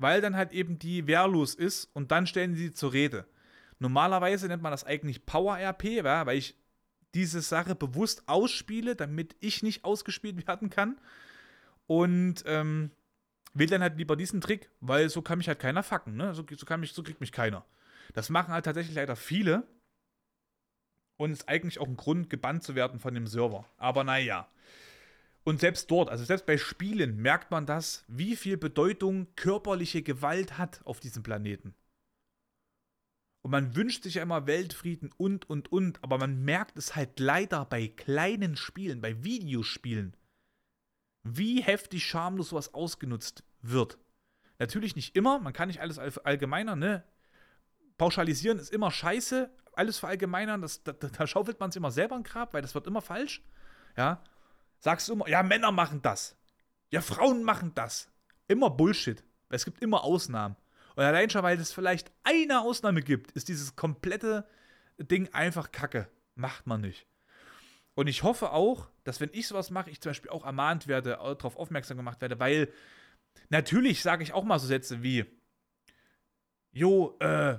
[0.01, 3.25] weil dann halt eben die wehrlos ist und dann stellen sie zur Rede.
[3.79, 6.55] Normalerweise nennt man das eigentlich Power-RP, weil ich
[7.13, 10.99] diese Sache bewusst ausspiele, damit ich nicht ausgespielt werden kann.
[11.87, 12.91] Und ähm,
[13.53, 16.33] will dann halt lieber diesen Trick, weil so kann mich halt keiner fucken, ne?
[16.33, 17.65] So, so, kann mich, so kriegt mich keiner.
[18.13, 19.67] Das machen halt tatsächlich leider viele.
[21.17, 23.65] Und ist eigentlich auch ein Grund, gebannt zu werden von dem Server.
[23.77, 24.47] Aber naja.
[25.43, 30.57] Und selbst dort, also selbst bei Spielen, merkt man das, wie viel Bedeutung körperliche Gewalt
[30.57, 31.73] hat auf diesem Planeten.
[33.43, 37.19] Und man wünscht sich ja immer Weltfrieden und, und, und, aber man merkt es halt
[37.19, 40.15] leider bei kleinen Spielen, bei Videospielen,
[41.23, 43.97] wie heftig schamlos sowas ausgenutzt wird.
[44.59, 47.03] Natürlich nicht immer, man kann nicht alles allgemeiner, ne?
[47.97, 52.23] Pauschalisieren ist immer scheiße, alles verallgemeinern, das, da, da schaufelt man es immer selber in
[52.23, 53.43] Grab, weil das wird immer falsch.
[53.97, 54.23] Ja,
[54.81, 56.35] sagst du immer, ja, Männer machen das.
[56.89, 58.11] Ja, Frauen machen das.
[58.47, 59.23] Immer Bullshit.
[59.49, 60.57] Es gibt immer Ausnahmen.
[60.95, 64.45] Und allein schon, weil es vielleicht eine Ausnahme gibt, ist dieses komplette
[64.97, 66.09] Ding einfach Kacke.
[66.35, 67.07] Macht man nicht.
[67.93, 71.11] Und ich hoffe auch, dass wenn ich sowas mache, ich zum Beispiel auch ermahnt werde,
[71.11, 72.71] darauf aufmerksam gemacht werde, weil
[73.49, 75.25] natürlich sage ich auch mal so Sätze wie,
[76.71, 77.57] jo, äh,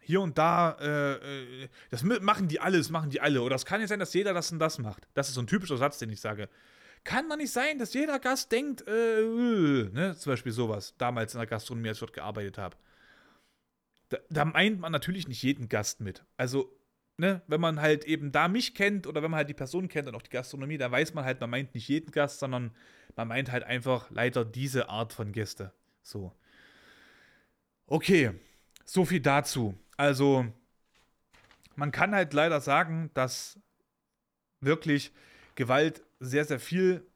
[0.00, 3.42] hier und da, äh, äh das machen die alle, das machen die alle.
[3.42, 5.06] Oder es kann ja sein, dass jeder das und das macht.
[5.14, 6.48] Das ist so ein typischer Satz, den ich sage.
[7.04, 10.14] Kann doch nicht sein, dass jeder Gast denkt, äh, äh, ne?
[10.16, 12.76] Zum Beispiel sowas, damals in der Gastronomie, als ich dort gearbeitet habe.
[14.10, 16.24] Da, da, meint man natürlich nicht jeden Gast mit.
[16.36, 16.76] Also,
[17.16, 20.08] ne, wenn man halt eben da mich kennt oder wenn man halt die Person kennt
[20.08, 22.72] und auch die Gastronomie, dann weiß man halt, man meint nicht jeden Gast, sondern
[23.16, 25.72] man meint halt einfach leider diese Art von Gäste.
[26.02, 26.32] So.
[27.86, 28.32] Okay,
[28.84, 29.78] so viel dazu.
[30.00, 30.46] Also,
[31.76, 33.60] man kann halt leider sagen, dass
[34.62, 35.12] wirklich
[35.56, 37.06] Gewalt sehr, sehr viel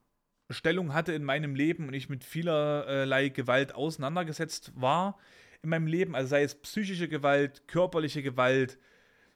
[0.51, 5.18] Stellung hatte in meinem Leben und ich mit vielerlei Gewalt auseinandergesetzt war
[5.62, 6.14] in meinem Leben.
[6.14, 8.78] Also sei es psychische Gewalt, körperliche Gewalt,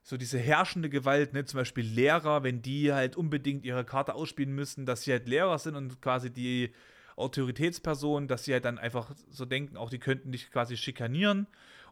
[0.03, 4.55] so diese herrschende Gewalt, ne, zum Beispiel Lehrer, wenn die halt unbedingt ihre Karte ausspielen
[4.55, 6.75] müssen, dass sie halt Lehrer sind und quasi die
[7.17, 11.47] Autoritätsperson, dass sie halt dann einfach so denken, auch die könnten dich quasi schikanieren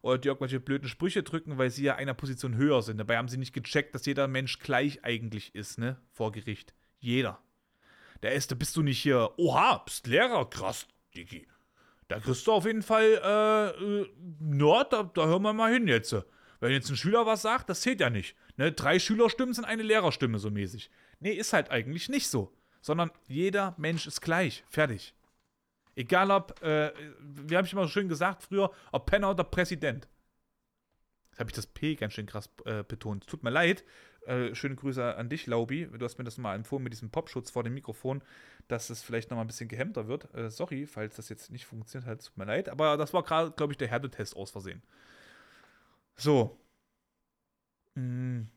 [0.06, 2.98] oder die irgendwelche blöden Sprüche drücken, weil sie ja einer Position höher sind.
[2.98, 6.74] Dabei haben sie nicht gecheckt, dass jeder Mensch gleich eigentlich ist, ne, vor Gericht.
[7.00, 7.40] Jeder.
[8.22, 9.32] Der erste bist du nicht hier.
[9.36, 10.86] Oha, bist Lehrer, krass,
[11.16, 11.48] Digi.
[12.06, 14.06] Da kriegst du auf jeden Fall, äh, äh,
[14.38, 16.14] na, da, da hören wir mal hin jetzt.
[16.60, 18.36] Wenn jetzt ein Schüler was sagt, das zählt ja nicht.
[18.56, 18.70] Ne?
[18.70, 20.88] Drei Schülerstimmen sind eine Lehrerstimme so mäßig.
[21.18, 22.56] Nee, ist halt eigentlich nicht so.
[22.80, 24.62] Sondern jeder Mensch ist gleich.
[24.68, 25.15] Fertig.
[25.96, 30.06] Egal ob, äh, wie habe ich immer schön gesagt früher, ob Penner oder Präsident.
[31.30, 33.26] Jetzt habe ich das P ganz schön krass äh, betont.
[33.26, 33.82] Tut mir leid.
[34.26, 35.86] Äh, schöne Grüße an dich, Laubi.
[35.86, 38.22] Du hast mir das mal empfohlen mit diesem Popschutz vor dem Mikrofon,
[38.68, 40.32] dass es vielleicht noch mal ein bisschen gehemmter wird.
[40.34, 42.68] Äh, sorry, falls das jetzt nicht funktioniert hat, tut mir leid.
[42.68, 44.82] Aber das war gerade, glaube ich, der Härtetest aus Versehen.
[46.16, 46.58] So.
[47.94, 48.48] Hm.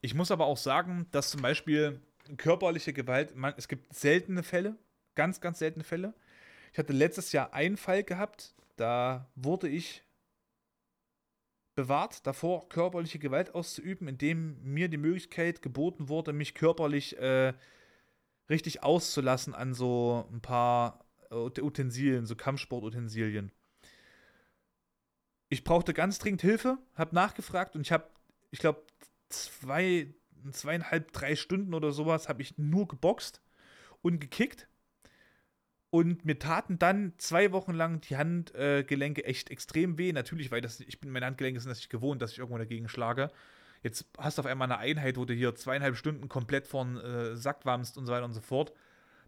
[0.00, 2.00] Ich muss aber auch sagen, dass zum Beispiel
[2.36, 4.76] körperliche Gewalt, man, es gibt seltene Fälle,
[5.14, 6.14] ganz, ganz seltene Fälle.
[6.72, 10.02] Ich hatte letztes Jahr einen Fall gehabt, da wurde ich
[11.74, 17.54] bewahrt davor, körperliche Gewalt auszuüben, indem mir die Möglichkeit geboten wurde, mich körperlich äh,
[18.50, 23.52] richtig auszulassen an so ein paar Utensilien, so Kampfsportutensilien.
[25.48, 28.06] Ich brauchte ganz dringend Hilfe, habe nachgefragt und ich habe,
[28.50, 28.82] ich glaube,
[29.28, 30.14] zwei,
[30.50, 33.40] zweieinhalb, drei Stunden oder sowas habe ich nur geboxt
[34.02, 34.68] und gekickt
[35.92, 40.10] und mir taten dann zwei Wochen lang die Handgelenke äh, echt extrem weh.
[40.14, 42.88] Natürlich, weil das, ich bin, meine Handgelenke sind das nicht gewohnt, dass ich irgendwo dagegen
[42.88, 43.30] schlage.
[43.82, 47.36] Jetzt hast du auf einmal eine Einheit, wo du hier zweieinhalb Stunden komplett vorn äh,
[47.36, 48.72] Sack wammst und so weiter und so fort.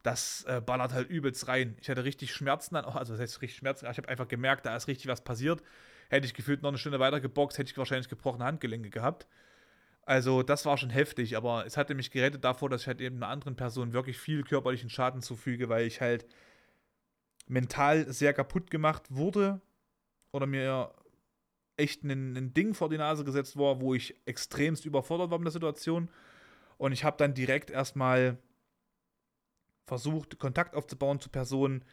[0.02, 1.76] Das äh, ballert halt übelst rein.
[1.82, 4.74] Ich hatte richtig Schmerzen dann, also das heißt richtig Schmerzen, ich habe einfach gemerkt, da
[4.74, 5.62] ist richtig was passiert.
[6.08, 9.26] Hätte ich gefühlt noch eine Stunde weiter geboxt, hätte ich wahrscheinlich gebrochene Handgelenke gehabt.
[10.06, 13.16] Also das war schon heftig, aber es hatte mich gerettet davor, dass ich halt eben
[13.16, 16.24] einer anderen Person wirklich viel körperlichen Schaden zufüge, weil ich halt
[17.46, 19.60] mental sehr kaputt gemacht wurde
[20.32, 20.92] oder mir
[21.76, 25.46] echt ein, ein Ding vor die Nase gesetzt war, wo ich extremst überfordert war mit
[25.46, 26.08] der Situation.
[26.78, 28.38] Und ich habe dann direkt erstmal
[29.86, 31.84] versucht, Kontakt aufzubauen zu Personen,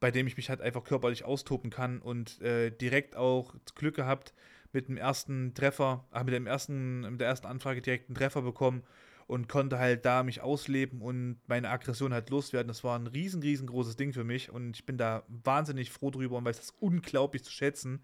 [0.00, 4.34] bei denen ich mich halt einfach körperlich austoben kann und äh, direkt auch Glück gehabt
[4.72, 8.42] mit dem ersten Treffer, äh, mit dem ersten, mit der ersten Anfrage direkt einen Treffer
[8.42, 8.84] bekommen
[9.28, 12.68] und konnte halt da mich ausleben und meine Aggression halt loswerden.
[12.68, 16.38] Das war ein riesen, riesengroßes Ding für mich und ich bin da wahnsinnig froh drüber
[16.38, 18.02] und weiß das unglaublich zu schätzen.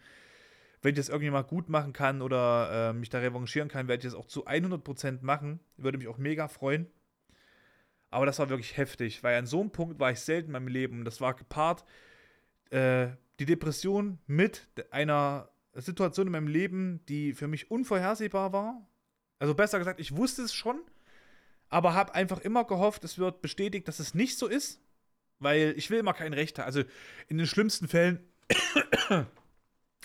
[0.83, 4.07] Wenn ich das irgendwie mal gut machen kann oder äh, mich da revanchieren kann, werde
[4.07, 5.61] ich das auch zu 100% machen.
[5.79, 6.89] Würde mich auch mega freuen.
[8.11, 10.69] Aber das war wirklich heftig, weil an so einem Punkt war ich selten in meinem
[10.69, 11.07] Leben.
[11.07, 11.87] Das war gepaart
[12.69, 13.09] äh,
[13.41, 18.87] die Depression mit einer Situation in meinem Leben, die für mich unvorhersehbar war.
[19.39, 20.83] Also besser gesagt, ich wusste es schon,
[21.75, 24.81] aber habe einfach immer gehofft, es wird bestätigt, dass es nicht so ist,
[25.41, 26.67] weil ich will immer kein Recht haben.
[26.67, 26.85] Also
[27.27, 28.21] in den schlimmsten Fällen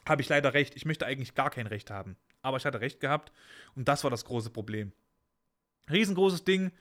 [0.08, 0.76] habe ich leider recht.
[0.76, 2.18] Ich möchte eigentlich gar kein Recht haben.
[2.42, 3.32] Aber ich hatte recht gehabt
[3.76, 4.94] und das war das große Problem.
[5.92, 6.72] Riesengroßes Ding,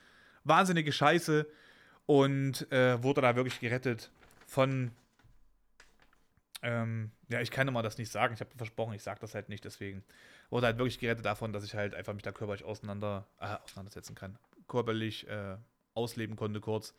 [0.45, 1.47] wahnsinnige Scheiße
[2.07, 4.11] und äh, wurde da wirklich gerettet
[4.47, 4.91] von.
[6.63, 8.33] Ähm, ja, ich kann immer das nicht sagen.
[8.33, 9.67] Ich habe versprochen, ich sage das halt nicht.
[9.67, 10.03] Deswegen
[10.49, 14.15] wurde halt wirklich gerettet davon, dass ich halt einfach mich da körperlich auseinander, äh, auseinandersetzen
[14.15, 14.39] kann.
[14.69, 15.57] Körperlich äh,
[15.95, 16.95] ausleben konnte kurz.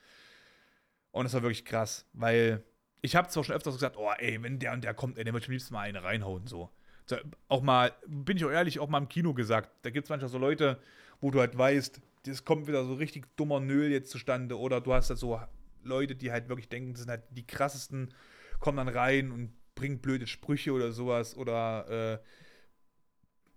[1.12, 2.64] Und es war wirklich krass, weil
[3.02, 5.40] ich habe zwar schon öfters gesagt, oh ey, wenn der und der kommt, ey, würde
[5.40, 6.48] ich am liebsten mal eine reinhauen.
[6.48, 6.70] So.
[7.06, 7.18] so.
[7.48, 9.72] Auch mal, bin ich auch ehrlich, auch mal im Kino gesagt.
[9.84, 10.80] Da gibt es manchmal so Leute,
[11.22, 14.58] wo du halt weißt, das kommt wieder so richtig dummer Nöl jetzt zustande.
[14.60, 15.40] Oder du hast da so
[15.84, 18.14] Leute, die halt wirklich denken, das sind halt die krassesten,
[18.60, 21.38] kommen dann rein und bringen blöde Sprüche oder sowas.
[21.38, 22.20] Oder, äh,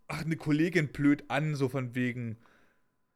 [0.07, 2.39] ach, eine Kollegin blöd an, so von wegen,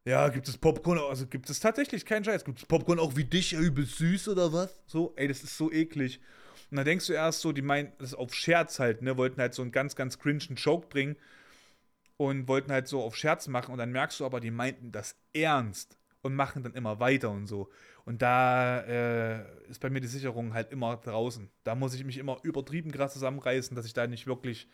[0.07, 2.45] ja, gibt es Popcorn, also gibt es tatsächlich keinen Scheiß.
[2.45, 4.81] Gibt es Popcorn auch wie dich, übel süß oder was?
[4.87, 6.21] So, ey, das ist so eklig.
[6.71, 9.55] Und dann denkst du erst so, die meinen das auf Scherz halt, ne, wollten halt
[9.55, 11.17] so einen ganz, ganz cringen Joke bringen
[12.17, 15.17] und wollten halt so auf Scherz machen und dann merkst du aber, die meinten das
[15.33, 17.69] ernst und machen dann immer weiter und so.
[18.05, 21.51] Und da äh, ist bei mir die Sicherung halt immer draußen.
[21.65, 24.69] Da muss ich mich immer übertrieben krass zusammenreißen, dass ich da nicht wirklich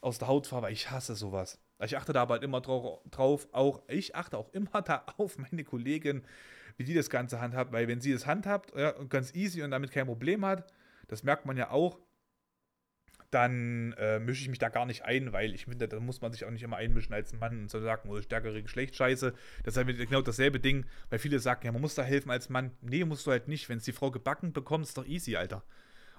[0.00, 1.60] aus der Haut fahre, weil ich hasse sowas.
[1.84, 6.22] Ich achte da aber immer drauf, auch ich achte auch immer da auf meine Kollegin,
[6.76, 9.92] wie die das Ganze handhabt, weil wenn sie das handhabt, ja, ganz easy und damit
[9.92, 10.72] kein Problem hat,
[11.08, 11.98] das merkt man ja auch,
[13.34, 16.32] dann äh, mische ich mich da gar nicht ein, weil ich finde, da muss man
[16.32, 19.34] sich auch nicht immer einmischen als Mann und so sagen, oh, stärkere Geschlechtsscheiße.
[19.64, 22.48] Das ist halt genau dasselbe Ding, weil viele sagen, ja, man muss da helfen als
[22.48, 22.70] Mann.
[22.80, 23.68] Nee, musst du halt nicht.
[23.68, 25.64] Wenn es die Frau gebacken bekommt, ist doch easy, Alter.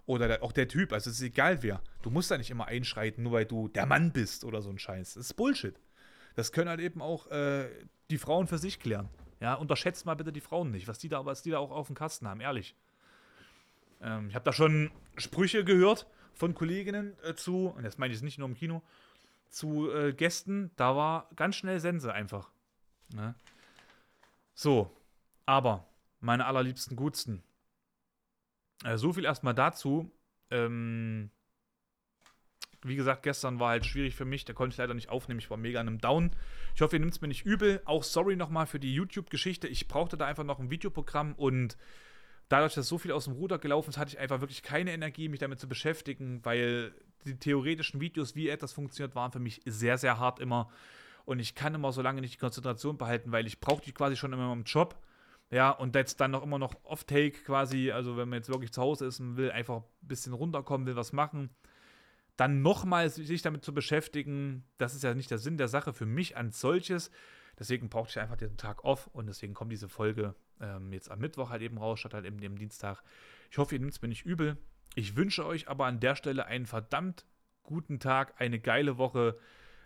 [0.06, 1.82] Oder der, auch der Typ, also es ist egal wer.
[2.03, 4.78] Du musst da nicht immer einschreiten, nur weil du der Mann bist oder so ein
[4.78, 5.16] Scheiß.
[5.16, 5.80] Das ist Bullshit.
[6.36, 7.70] Das können halt eben auch äh,
[8.12, 9.10] die Frauen für sich klären.
[9.39, 11.88] Ja, unterschätzt mal bitte die Frauen nicht, was die da, was die da auch auf
[11.88, 12.76] dem Kasten haben, ehrlich.
[14.01, 18.22] Ähm, ich habe da schon Sprüche gehört, von Kolleginnen äh, zu, und das meine ich
[18.22, 18.82] nicht nur im Kino,
[19.49, 22.51] zu äh, Gästen, da war ganz schnell Sense einfach.
[23.14, 23.36] Ne?
[24.53, 24.91] So,
[25.45, 25.88] aber
[26.20, 27.43] meine allerliebsten Gutsten.
[28.86, 30.12] Äh, so viel erstmal dazu.
[30.52, 31.32] Ähm,
[32.84, 35.40] wie gesagt, gestern war halt schwierig für mich, da konnte ich leider nicht aufnehmen.
[35.40, 36.32] Ich war mega in einem Down.
[36.76, 37.82] Ich hoffe, ihr nimmt es mir nicht übel.
[37.86, 39.68] Auch sorry nochmal für die YouTube-Geschichte.
[39.68, 41.78] Ich brauchte da einfach noch ein Videoprogramm und
[42.48, 45.30] dadurch, dass so viel aus dem Ruder gelaufen ist, hatte ich einfach wirklich keine Energie,
[45.30, 46.94] mich damit zu beschäftigen, weil
[47.26, 50.70] die theoretischen Videos, wie etwas funktioniert, waren für mich sehr, sehr hart immer.
[51.26, 54.16] Und ich kann immer so lange nicht die Konzentration behalten, weil ich brauche die quasi
[54.16, 54.96] schon immer im Job.
[55.52, 58.82] Ja, und jetzt dann noch immer noch Off-Take quasi, also wenn man jetzt wirklich zu
[58.82, 61.50] Hause ist und will einfach ein bisschen runterkommen, will was machen,
[62.36, 66.06] dann nochmal sich damit zu beschäftigen, das ist ja nicht der Sinn der Sache für
[66.06, 67.12] mich als solches.
[67.58, 71.20] Deswegen brauchte ich einfach den Tag off und deswegen kommt diese Folge ähm, jetzt am
[71.20, 73.02] Mittwoch halt eben raus, statt halt eben dem Dienstag.
[73.50, 74.58] Ich hoffe, ihr nehmt es mir nicht übel.
[74.96, 77.26] Ich wünsche euch aber an der Stelle einen verdammt
[77.64, 79.38] guten Tag, eine geile Woche.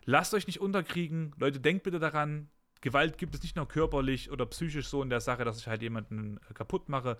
[0.06, 1.34] Lasst euch nicht unterkriegen.
[1.38, 2.50] Leute, denkt bitte daran,
[2.82, 5.82] Gewalt gibt es nicht nur körperlich oder psychisch so in der Sache, dass ich halt
[5.82, 7.18] jemanden äh, kaputt mache,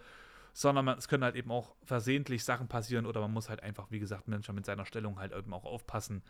[0.54, 3.92] sondern man, es können halt eben auch versehentlich Sachen passieren oder man muss halt einfach,
[3.92, 6.24] wie gesagt, manchmal mit seiner Stellung halt eben auch aufpassen,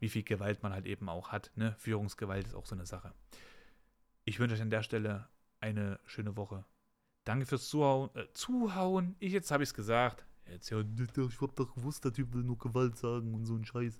[0.00, 1.50] wie viel Gewalt man halt eben auch hat.
[1.56, 1.74] Ne?
[1.78, 3.12] Führungsgewalt ist auch so eine Sache.
[4.24, 5.28] Ich wünsche euch an der Stelle
[5.60, 6.64] eine schöne Woche.
[7.24, 8.10] Danke fürs Zuhauen.
[8.14, 9.16] Äh, Zuhauen?
[9.18, 10.26] Ich, jetzt habe ich es gesagt.
[10.46, 13.64] Jetzt ja, ich hab doch gewusst, der Typ will nur Gewalt sagen und so ein
[13.64, 13.98] Scheiß.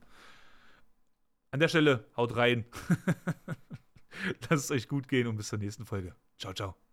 [1.50, 2.66] An der Stelle, haut rein.
[4.50, 6.14] Lasst es euch gut gehen und bis zur nächsten Folge.
[6.38, 6.83] Ciao, ciao.